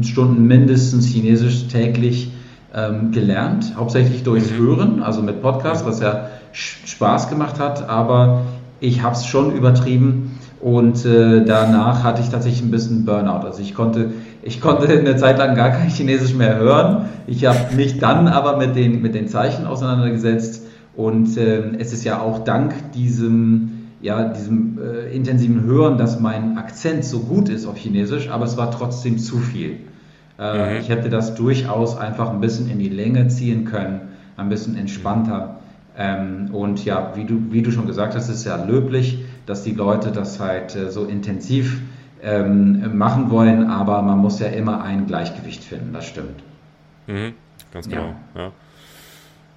Stunden 0.02 0.46
mindestens 0.46 1.06
Chinesisch 1.06 1.66
täglich 1.66 2.30
ähm, 2.72 3.10
gelernt, 3.10 3.74
hauptsächlich 3.76 4.22
durchs 4.22 4.52
mhm. 4.52 4.56
Hören, 4.56 5.02
also 5.02 5.20
mit 5.20 5.42
Podcast, 5.42 5.84
was 5.84 6.00
ja 6.00 6.28
Spaß 6.52 7.28
gemacht 7.28 7.58
hat, 7.58 7.88
aber 7.88 8.42
ich 8.78 9.02
habe 9.02 9.16
es 9.16 9.26
schon 9.26 9.52
übertrieben 9.52 10.29
und 10.60 11.06
äh, 11.06 11.44
danach 11.44 12.04
hatte 12.04 12.20
ich 12.20 12.28
tatsächlich 12.28 12.62
ein 12.62 12.70
bisschen 12.70 13.04
Burnout. 13.04 13.46
Also 13.46 13.62
ich 13.62 13.74
konnte 13.74 14.10
ich 14.42 14.60
konnte 14.60 14.88
eine 14.98 15.16
Zeit 15.16 15.38
lang 15.38 15.54
gar 15.54 15.70
kein 15.70 15.88
Chinesisch 15.88 16.34
mehr 16.34 16.56
hören. 16.56 17.08
Ich 17.26 17.46
habe 17.46 17.74
mich 17.74 17.98
dann 17.98 18.28
aber 18.28 18.56
mit 18.56 18.76
den, 18.76 19.02
mit 19.02 19.14
den 19.14 19.28
Zeichen 19.28 19.66
auseinandergesetzt 19.66 20.66
und 20.96 21.36
äh, 21.36 21.76
es 21.78 21.92
ist 21.92 22.04
ja 22.04 22.20
auch 22.20 22.44
dank 22.44 22.92
diesem, 22.92 23.86
ja, 24.02 24.28
diesem 24.28 24.78
äh, 24.78 25.14
intensiven 25.14 25.64
Hören, 25.64 25.98
dass 25.98 26.20
mein 26.20 26.58
Akzent 26.58 27.04
so 27.04 27.20
gut 27.20 27.48
ist 27.48 27.66
auf 27.66 27.76
Chinesisch, 27.76 28.28
aber 28.30 28.44
es 28.44 28.56
war 28.56 28.70
trotzdem 28.70 29.18
zu 29.18 29.38
viel. 29.38 29.76
Äh, 30.38 30.74
mhm. 30.74 30.80
Ich 30.80 30.88
hätte 30.88 31.08
das 31.08 31.34
durchaus 31.34 31.96
einfach 31.96 32.30
ein 32.30 32.40
bisschen 32.40 32.68
in 32.68 32.78
die 32.78 32.88
Länge 32.88 33.28
ziehen 33.28 33.64
können, 33.64 34.00
ein 34.36 34.48
bisschen 34.48 34.76
entspannter. 34.76 35.60
Ähm, 35.96 36.48
und 36.52 36.84
ja, 36.84 37.12
wie 37.14 37.24
du, 37.24 37.40
wie 37.50 37.62
du 37.62 37.70
schon 37.70 37.86
gesagt 37.86 38.14
hast, 38.14 38.28
ist 38.28 38.44
ja 38.44 38.62
löblich, 38.64 39.24
dass 39.50 39.64
die 39.64 39.72
Leute 39.72 40.12
das 40.12 40.38
halt 40.38 40.76
äh, 40.76 40.90
so 40.90 41.04
intensiv 41.04 41.80
ähm, 42.22 42.96
machen 42.96 43.30
wollen, 43.30 43.68
aber 43.68 44.00
man 44.02 44.18
muss 44.18 44.38
ja 44.38 44.46
immer 44.46 44.82
ein 44.82 45.06
Gleichgewicht 45.06 45.64
finden, 45.64 45.92
das 45.92 46.06
stimmt. 46.06 46.42
Mhm, 47.08 47.34
ganz 47.72 47.88
genau, 47.88 48.14
ja. 48.36 48.52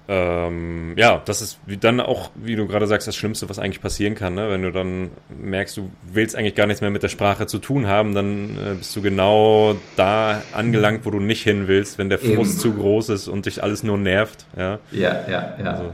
ja. 0.08 0.46
ähm, 0.48 0.94
ja, 0.96 1.22
das 1.24 1.42
ist 1.42 1.60
dann 1.80 2.00
auch, 2.00 2.30
wie 2.34 2.56
du 2.56 2.66
gerade 2.66 2.88
sagst, 2.88 3.06
das 3.06 3.14
Schlimmste, 3.14 3.48
was 3.48 3.60
eigentlich 3.60 3.80
passieren 3.80 4.16
kann. 4.16 4.34
Ne? 4.34 4.50
Wenn 4.50 4.62
du 4.62 4.72
dann 4.72 5.10
merkst, 5.28 5.76
du 5.76 5.90
willst 6.10 6.34
eigentlich 6.34 6.56
gar 6.56 6.66
nichts 6.66 6.80
mehr 6.80 6.90
mit 6.90 7.04
der 7.04 7.08
Sprache 7.08 7.46
zu 7.46 7.58
tun 7.58 7.86
haben, 7.86 8.14
dann 8.14 8.58
äh, 8.58 8.74
bist 8.74 8.96
du 8.96 9.02
genau 9.02 9.76
da 9.94 10.42
angelangt, 10.52 11.04
wo 11.04 11.10
du 11.10 11.20
nicht 11.20 11.44
hin 11.44 11.68
willst, 11.68 11.98
wenn 11.98 12.08
der 12.08 12.18
Frust 12.18 12.60
zu 12.60 12.72
groß 12.72 13.10
ist 13.10 13.28
und 13.28 13.46
dich 13.46 13.62
alles 13.62 13.84
nur 13.84 13.98
nervt. 13.98 14.46
Ja, 14.56 14.80
ja, 14.90 15.28
ja. 15.28 15.54
ja. 15.56 15.70
Also, 15.70 15.92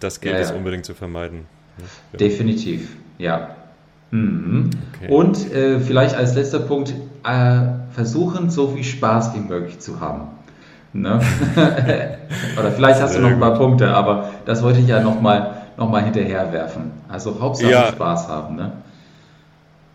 das 0.00 0.20
gilt 0.20 0.36
ja, 0.36 0.40
es 0.40 0.50
unbedingt 0.50 0.86
zu 0.86 0.94
vermeiden. 0.94 1.46
Ja. 1.78 2.18
Definitiv, 2.18 2.96
ja. 3.18 3.48
Mhm. 4.10 4.70
Okay. 4.94 5.12
Und 5.12 5.52
äh, 5.52 5.80
vielleicht 5.80 6.16
als 6.16 6.34
letzter 6.34 6.60
Punkt, 6.60 6.94
äh, 7.24 7.60
versuchen, 7.92 8.50
so 8.50 8.68
viel 8.68 8.84
Spaß 8.84 9.34
wie 9.34 9.40
möglich 9.40 9.78
zu 9.80 10.00
haben. 10.00 10.28
Ne? 10.92 11.20
Oder 12.58 12.70
vielleicht 12.72 13.00
hast 13.02 13.16
du 13.16 13.20
noch 13.20 13.28
ein 13.28 13.40
paar 13.40 13.54
Punkte, 13.54 13.92
aber 13.94 14.30
das 14.46 14.62
wollte 14.62 14.80
ich 14.80 14.88
ja 14.88 15.00
nochmal 15.00 15.58
noch 15.76 15.88
mal 15.88 16.02
hinterher 16.02 16.52
werfen. 16.52 16.90
Also 17.08 17.40
Hauptsache 17.40 17.70
ja. 17.70 17.86
Spaß 17.88 18.28
haben. 18.28 18.56
Ne? 18.56 18.72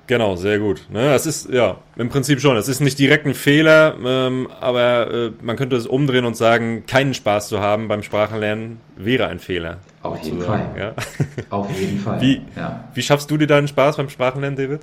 Genau, 0.06 0.36
sehr 0.36 0.60
gut. 0.60 0.86
Ne, 0.92 1.12
das 1.12 1.26
ist, 1.26 1.50
ja, 1.50 1.78
im 1.96 2.10
Prinzip 2.10 2.42
schon. 2.42 2.58
Es 2.58 2.68
ist 2.68 2.82
nicht 2.82 3.00
direkt 3.00 3.26
ein 3.26 3.34
Fehler, 3.34 3.96
ähm, 4.04 4.50
aber 4.60 5.12
äh, 5.12 5.32
man 5.42 5.56
könnte 5.56 5.78
es 5.78 5.88
umdrehen 5.88 6.26
und 6.26 6.36
sagen, 6.36 6.84
keinen 6.86 7.13
Spaß 7.13 7.48
zu 7.48 7.62
haben 7.62 7.88
beim 7.88 8.04
Sprachenlernen 8.04 8.80
wäre 8.98 9.28
ein 9.28 9.39
Fehler. 9.39 9.78
Auf 10.02 10.22
jeden 10.24 10.42
Fall. 10.42 10.66
Ja? 10.78 10.94
Auf 11.50 11.80
jeden 11.80 12.00
Fall. 12.00 12.20
Wie, 12.20 12.42
ja. 12.56 12.84
wie 12.94 13.02
schaffst 13.02 13.32
du 13.32 13.38
dir 13.38 13.48
deinen 13.48 13.70
Spaß 13.70 13.96
beim 13.96 14.10
Sprachenlernen, 14.10 14.58
David? 14.58 14.82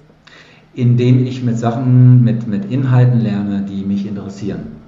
Indem 0.74 1.26
ich 1.26 1.42
mit 1.42 1.58
Sachen, 1.58 2.24
mit, 2.24 2.46
mit 2.46 2.70
Inhalten 2.70 3.20
lerne, 3.20 3.66
die 3.68 3.84
mich 3.84 4.06
interessieren. 4.06 4.78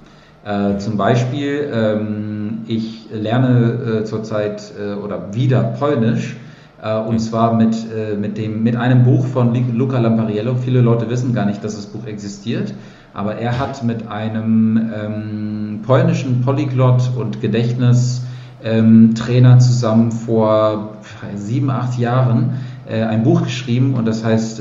Äh, 0.45 0.79
zum 0.79 0.97
Beispiel, 0.97 1.71
ähm, 1.73 2.63
ich 2.67 3.07
lerne 3.13 4.01
äh, 4.01 4.05
zurzeit 4.05 4.73
äh, 4.81 4.95
oder 4.95 5.35
wieder 5.35 5.63
Polnisch 5.79 6.37
und 6.83 7.21
zwar 7.21 7.55
mit, 7.55 7.77
äh, 7.95 8.17
mit, 8.17 8.37
dem, 8.37 8.63
mit 8.63 8.77
einem 8.77 9.05
Buch 9.05 9.27
von 9.27 9.55
Luca 9.75 9.99
Lampariello. 9.99 10.57
Viele 10.57 10.81
Leute 10.81 11.09
wissen 11.09 11.33
gar 11.33 11.47
nicht, 11.47 11.63
dass 11.63 11.77
das 11.77 11.87
Buch 11.87 12.07
existiert, 12.07 12.75
aber 13.15 13.37
er 13.37 13.59
hat 13.59 13.85
mit 13.85 14.09
einem 14.09 14.91
ähm, 14.95 15.81
polnischen 15.87 16.43
Polyglott 16.43 17.11
und 17.17 17.41
Gedächtnistrainer 17.41 18.23
ähm, 18.65 19.61
zusammen 19.61 20.13
vor 20.13 20.97
sieben, 21.37 21.71
acht 21.71 21.99
Jahren 21.99 22.55
äh, 22.89 23.03
ein 23.03 23.23
Buch 23.23 23.45
geschrieben 23.45 23.95
und 23.95 24.07
das 24.07 24.25
heißt 24.25 24.61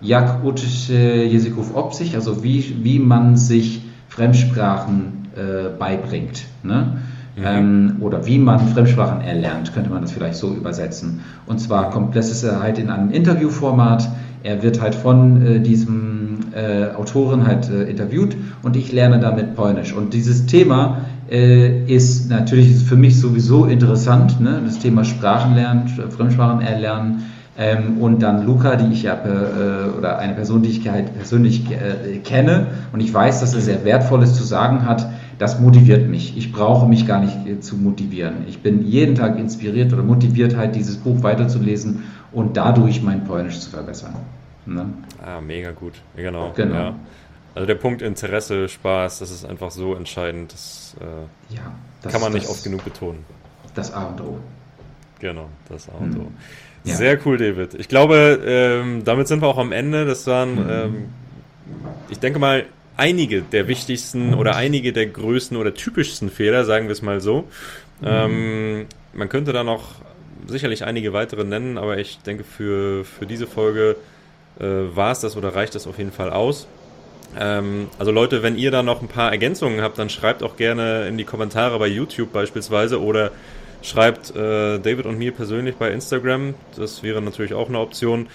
Jak 0.00 0.44
uczyć 0.44 0.92
języków 1.28 1.76
obcych, 1.76 2.14
also 2.14 2.42
wie, 2.42 2.84
wie 2.84 3.00
man 3.00 3.36
sich 3.36 3.82
Fremdsprachen 4.08 5.28
äh, 5.36 5.78
beibringt. 5.78 6.44
Ne? 6.62 6.98
Mhm. 7.38 7.44
Ähm, 7.46 7.96
oder 8.00 8.26
wie 8.26 8.38
man 8.38 8.60
Fremdsprachen 8.68 9.20
erlernt, 9.20 9.72
könnte 9.72 9.90
man 9.90 10.02
das 10.02 10.12
vielleicht 10.12 10.36
so 10.36 10.54
übersetzen. 10.54 11.20
Und 11.46 11.60
zwar 11.60 11.90
kommt 11.90 12.16
ist 12.16 12.44
halt 12.44 12.78
in 12.78 12.90
einem 12.90 13.10
Interviewformat. 13.10 14.08
Er 14.42 14.62
wird 14.62 14.80
halt 14.80 14.94
von 14.94 15.44
äh, 15.44 15.60
diesem 15.60 16.38
äh, 16.52 16.94
Autoren 16.96 17.46
halt 17.46 17.70
äh, 17.70 17.84
interviewt 17.84 18.36
und 18.62 18.76
ich 18.76 18.92
lerne 18.92 19.20
damit 19.20 19.54
Polnisch. 19.54 19.92
Und 19.92 20.14
dieses 20.14 20.46
Thema 20.46 21.02
äh, 21.30 21.84
ist 21.84 22.30
natürlich 22.30 22.82
für 22.84 22.96
mich 22.96 23.20
sowieso 23.20 23.66
interessant, 23.66 24.40
ne? 24.40 24.60
das 24.64 24.78
Thema 24.78 25.04
Sprachenlernen, 25.04 25.88
Fremdsprachen 25.88 26.60
erlernen 26.60 27.24
ähm, 27.58 27.98
und 27.98 28.22
dann 28.22 28.46
Luca, 28.46 28.76
die 28.76 28.92
ich 28.92 29.02
ja 29.02 29.14
äh, 29.14 29.98
oder 29.98 30.18
eine 30.18 30.34
Person, 30.34 30.62
die 30.62 30.70
ich 30.70 30.88
halt 30.88 31.14
persönlich 31.14 31.70
äh, 31.70 32.18
kenne 32.18 32.68
und 32.92 33.00
ich 33.00 33.12
weiß, 33.12 33.40
dass 33.40 33.54
er 33.54 33.60
sehr 33.60 33.84
Wertvolles 33.84 34.34
zu 34.34 34.44
sagen 34.44 34.86
hat, 34.86 35.08
das 35.38 35.60
motiviert 35.60 36.08
mich. 36.08 36.36
Ich 36.36 36.52
brauche 36.52 36.86
mich 36.86 37.06
gar 37.06 37.20
nicht 37.20 37.46
äh, 37.46 37.60
zu 37.60 37.76
motivieren. 37.76 38.44
Ich 38.48 38.60
bin 38.60 38.84
jeden 38.86 39.14
Tag 39.14 39.38
inspiriert 39.38 39.92
oder 39.92 40.02
motiviert, 40.02 40.56
halt 40.56 40.74
dieses 40.74 40.96
Buch 40.96 41.22
weiterzulesen 41.22 42.04
und 42.32 42.56
dadurch 42.56 43.02
mein 43.02 43.24
Polnisch 43.24 43.60
zu 43.60 43.70
verbessern. 43.70 44.16
Ne? 44.66 44.86
Ah, 45.24 45.40
mega 45.40 45.70
gut. 45.70 45.94
Genau. 46.16 46.52
genau. 46.54 46.74
Ja. 46.74 46.94
Also 47.54 47.66
der 47.66 47.76
Punkt 47.76 48.02
Interesse, 48.02 48.68
Spaß, 48.68 49.20
das 49.20 49.30
ist 49.30 49.44
einfach 49.44 49.70
so 49.70 49.94
entscheidend. 49.94 50.52
Das, 50.52 50.96
äh, 51.00 51.54
ja, 51.54 51.72
das 52.02 52.12
kann 52.12 52.20
man 52.20 52.32
nicht 52.32 52.48
oft 52.48 52.62
genug 52.62 52.84
betonen. 52.84 53.24
Das 53.74 53.92
A 53.92 54.06
und 54.06 54.20
O. 54.20 54.38
Genau, 55.20 55.48
das 55.68 55.88
A 55.88 55.92
und 55.92 56.16
O. 56.16 56.20
Hm. 56.20 56.28
Ja. 56.84 56.94
Sehr 56.94 57.18
cool, 57.26 57.36
David. 57.36 57.74
Ich 57.74 57.88
glaube, 57.88 58.40
ähm, 58.44 59.04
damit 59.04 59.28
sind 59.28 59.42
wir 59.42 59.48
auch 59.48 59.58
am 59.58 59.72
Ende. 59.72 60.04
Das 60.04 60.26
waren, 60.26 60.54
mhm. 60.54 60.70
ähm, 60.70 61.04
ich 62.08 62.18
denke 62.18 62.38
mal, 62.38 62.64
einige 62.98 63.42
der 63.42 63.68
wichtigsten 63.68 64.34
oder 64.34 64.56
einige 64.56 64.92
der 64.92 65.06
größten 65.06 65.56
oder 65.56 65.72
typischsten 65.72 66.30
Fehler, 66.30 66.64
sagen 66.64 66.86
wir 66.86 66.92
es 66.92 67.02
mal 67.02 67.20
so. 67.20 67.44
Mhm. 68.00 68.06
Ähm, 68.06 68.86
man 69.14 69.28
könnte 69.28 69.52
da 69.52 69.64
noch 69.64 69.94
sicherlich 70.46 70.84
einige 70.84 71.12
weitere 71.12 71.44
nennen, 71.44 71.78
aber 71.78 71.98
ich 71.98 72.18
denke, 72.18 72.44
für, 72.44 73.04
für 73.04 73.26
diese 73.26 73.46
Folge 73.46 73.96
äh, 74.60 74.64
war 74.64 75.12
es 75.12 75.20
das 75.20 75.36
oder 75.36 75.54
reicht 75.54 75.74
das 75.74 75.86
auf 75.86 75.98
jeden 75.98 76.12
Fall 76.12 76.30
aus. 76.30 76.68
Ähm, 77.38 77.88
also 77.98 78.10
Leute, 78.10 78.42
wenn 78.42 78.56
ihr 78.56 78.70
da 78.70 78.82
noch 78.82 79.00
ein 79.00 79.08
paar 79.08 79.30
Ergänzungen 79.30 79.80
habt, 79.80 79.98
dann 79.98 80.10
schreibt 80.10 80.42
auch 80.42 80.56
gerne 80.56 81.08
in 81.08 81.16
die 81.16 81.24
Kommentare 81.24 81.78
bei 81.78 81.86
YouTube 81.86 82.32
beispielsweise 82.32 83.00
oder 83.00 83.30
Schreibt 83.82 84.34
äh, 84.34 84.78
David 84.78 85.06
und 85.06 85.18
mir 85.18 85.32
persönlich 85.32 85.76
bei 85.76 85.90
Instagram. 85.90 86.54
Das 86.76 87.02
wäre 87.02 87.22
natürlich 87.22 87.54
auch 87.54 87.68
eine 87.68 87.78
Option. 87.78 88.26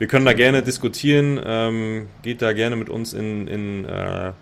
Wir 0.00 0.06
können 0.06 0.24
da 0.24 0.32
gerne 0.32 0.62
diskutieren. 0.62 1.38
Ähm, 1.44 2.06
geht 2.22 2.40
da 2.40 2.54
gerne 2.54 2.74
mit 2.74 2.88
uns 2.88 3.12
in, 3.12 3.46
in, 3.46 3.84
äh, 3.84 4.32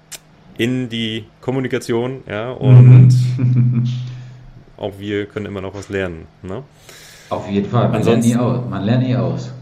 in 0.56 0.88
die 0.88 1.24
Kommunikation. 1.40 2.22
Ja, 2.28 2.52
und 2.52 3.08
mhm. 3.36 3.84
auch 4.76 4.92
wir 5.00 5.26
können 5.26 5.46
immer 5.46 5.60
noch 5.60 5.74
was 5.74 5.88
lernen. 5.88 6.28
Ne? 6.42 6.62
Auf 7.28 7.50
jeden 7.50 7.68
Fall. 7.68 7.88
Man 7.88 7.96
Ansonsten, 7.96 8.30
lernt 8.30 8.40
nie 8.40 8.56
aus. 8.56 8.70
Man 8.70 8.84
lernt 8.84 9.02
nie 9.02 9.16
aus. 9.16 9.52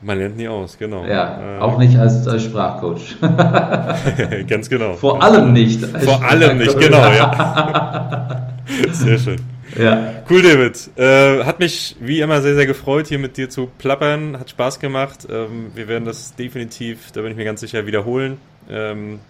Man 0.00 0.18
lernt 0.18 0.36
nie 0.36 0.46
aus, 0.46 0.78
genau. 0.78 1.04
Ja, 1.04 1.56
äh, 1.56 1.60
auch 1.60 1.76
nicht 1.76 1.98
als, 1.98 2.28
als 2.28 2.44
Sprachcoach. 2.44 3.16
Ganz 4.46 4.70
genau. 4.70 4.92
Vor 4.92 5.20
allem 5.20 5.52
nicht. 5.52 5.84
Vor 5.84 6.22
allem 6.22 6.58
nicht, 6.58 6.78
genau, 6.78 6.98
ja. 6.98 8.46
Sehr 8.92 9.18
schön. 9.18 9.40
Ja. 9.78 10.22
Cool, 10.30 10.42
David. 10.42 10.90
Äh, 10.96 11.44
hat 11.44 11.58
mich 11.58 11.96
wie 12.00 12.20
immer 12.20 12.40
sehr, 12.40 12.54
sehr 12.54 12.66
gefreut, 12.66 13.08
hier 13.08 13.18
mit 13.18 13.36
dir 13.36 13.50
zu 13.50 13.68
plappern. 13.78 14.38
Hat 14.38 14.50
Spaß 14.50 14.78
gemacht. 14.80 15.26
Ähm, 15.30 15.72
wir 15.74 15.88
werden 15.88 16.04
das 16.04 16.34
definitiv, 16.36 17.12
da 17.12 17.22
bin 17.22 17.32
ich 17.32 17.36
mir 17.36 17.44
ganz 17.44 17.60
sicher, 17.60 17.86
wiederholen. 17.86 18.38
Ähm, 18.70 19.20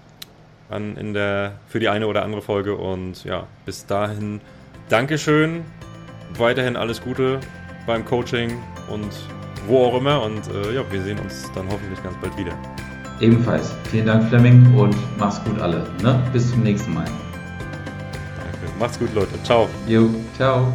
an, 0.68 0.96
in 0.96 1.14
der, 1.14 1.52
für 1.68 1.78
die 1.78 1.88
eine 1.88 2.06
oder 2.06 2.22
andere 2.22 2.42
Folge. 2.42 2.76
Und 2.76 3.24
ja, 3.24 3.46
bis 3.64 3.86
dahin 3.86 4.40
Dankeschön. 4.88 5.62
Weiterhin 6.38 6.76
alles 6.76 7.00
Gute 7.00 7.40
beim 7.86 8.04
Coaching 8.04 8.52
und 8.90 9.10
wo 9.66 9.84
auch 9.84 9.98
immer. 9.98 10.22
Und 10.22 10.42
äh, 10.48 10.74
ja, 10.74 10.82
wir 10.90 11.02
sehen 11.02 11.18
uns 11.18 11.50
dann 11.54 11.66
hoffentlich 11.70 12.02
ganz 12.02 12.16
bald 12.20 12.36
wieder. 12.36 12.52
Ebenfalls. 13.20 13.74
Vielen 13.90 14.06
Dank, 14.06 14.28
Fleming, 14.28 14.74
und 14.76 14.94
mach's 15.18 15.42
gut 15.44 15.58
alle. 15.60 15.86
Ne? 16.02 16.22
Bis 16.32 16.50
zum 16.50 16.62
nächsten 16.62 16.92
Mal. 16.92 17.06
Macht's 18.78 18.98
gut, 18.98 19.14
Leute. 19.14 19.42
Ciao. 19.42 19.68
Jo, 19.86 20.10
ciao. 20.36 20.72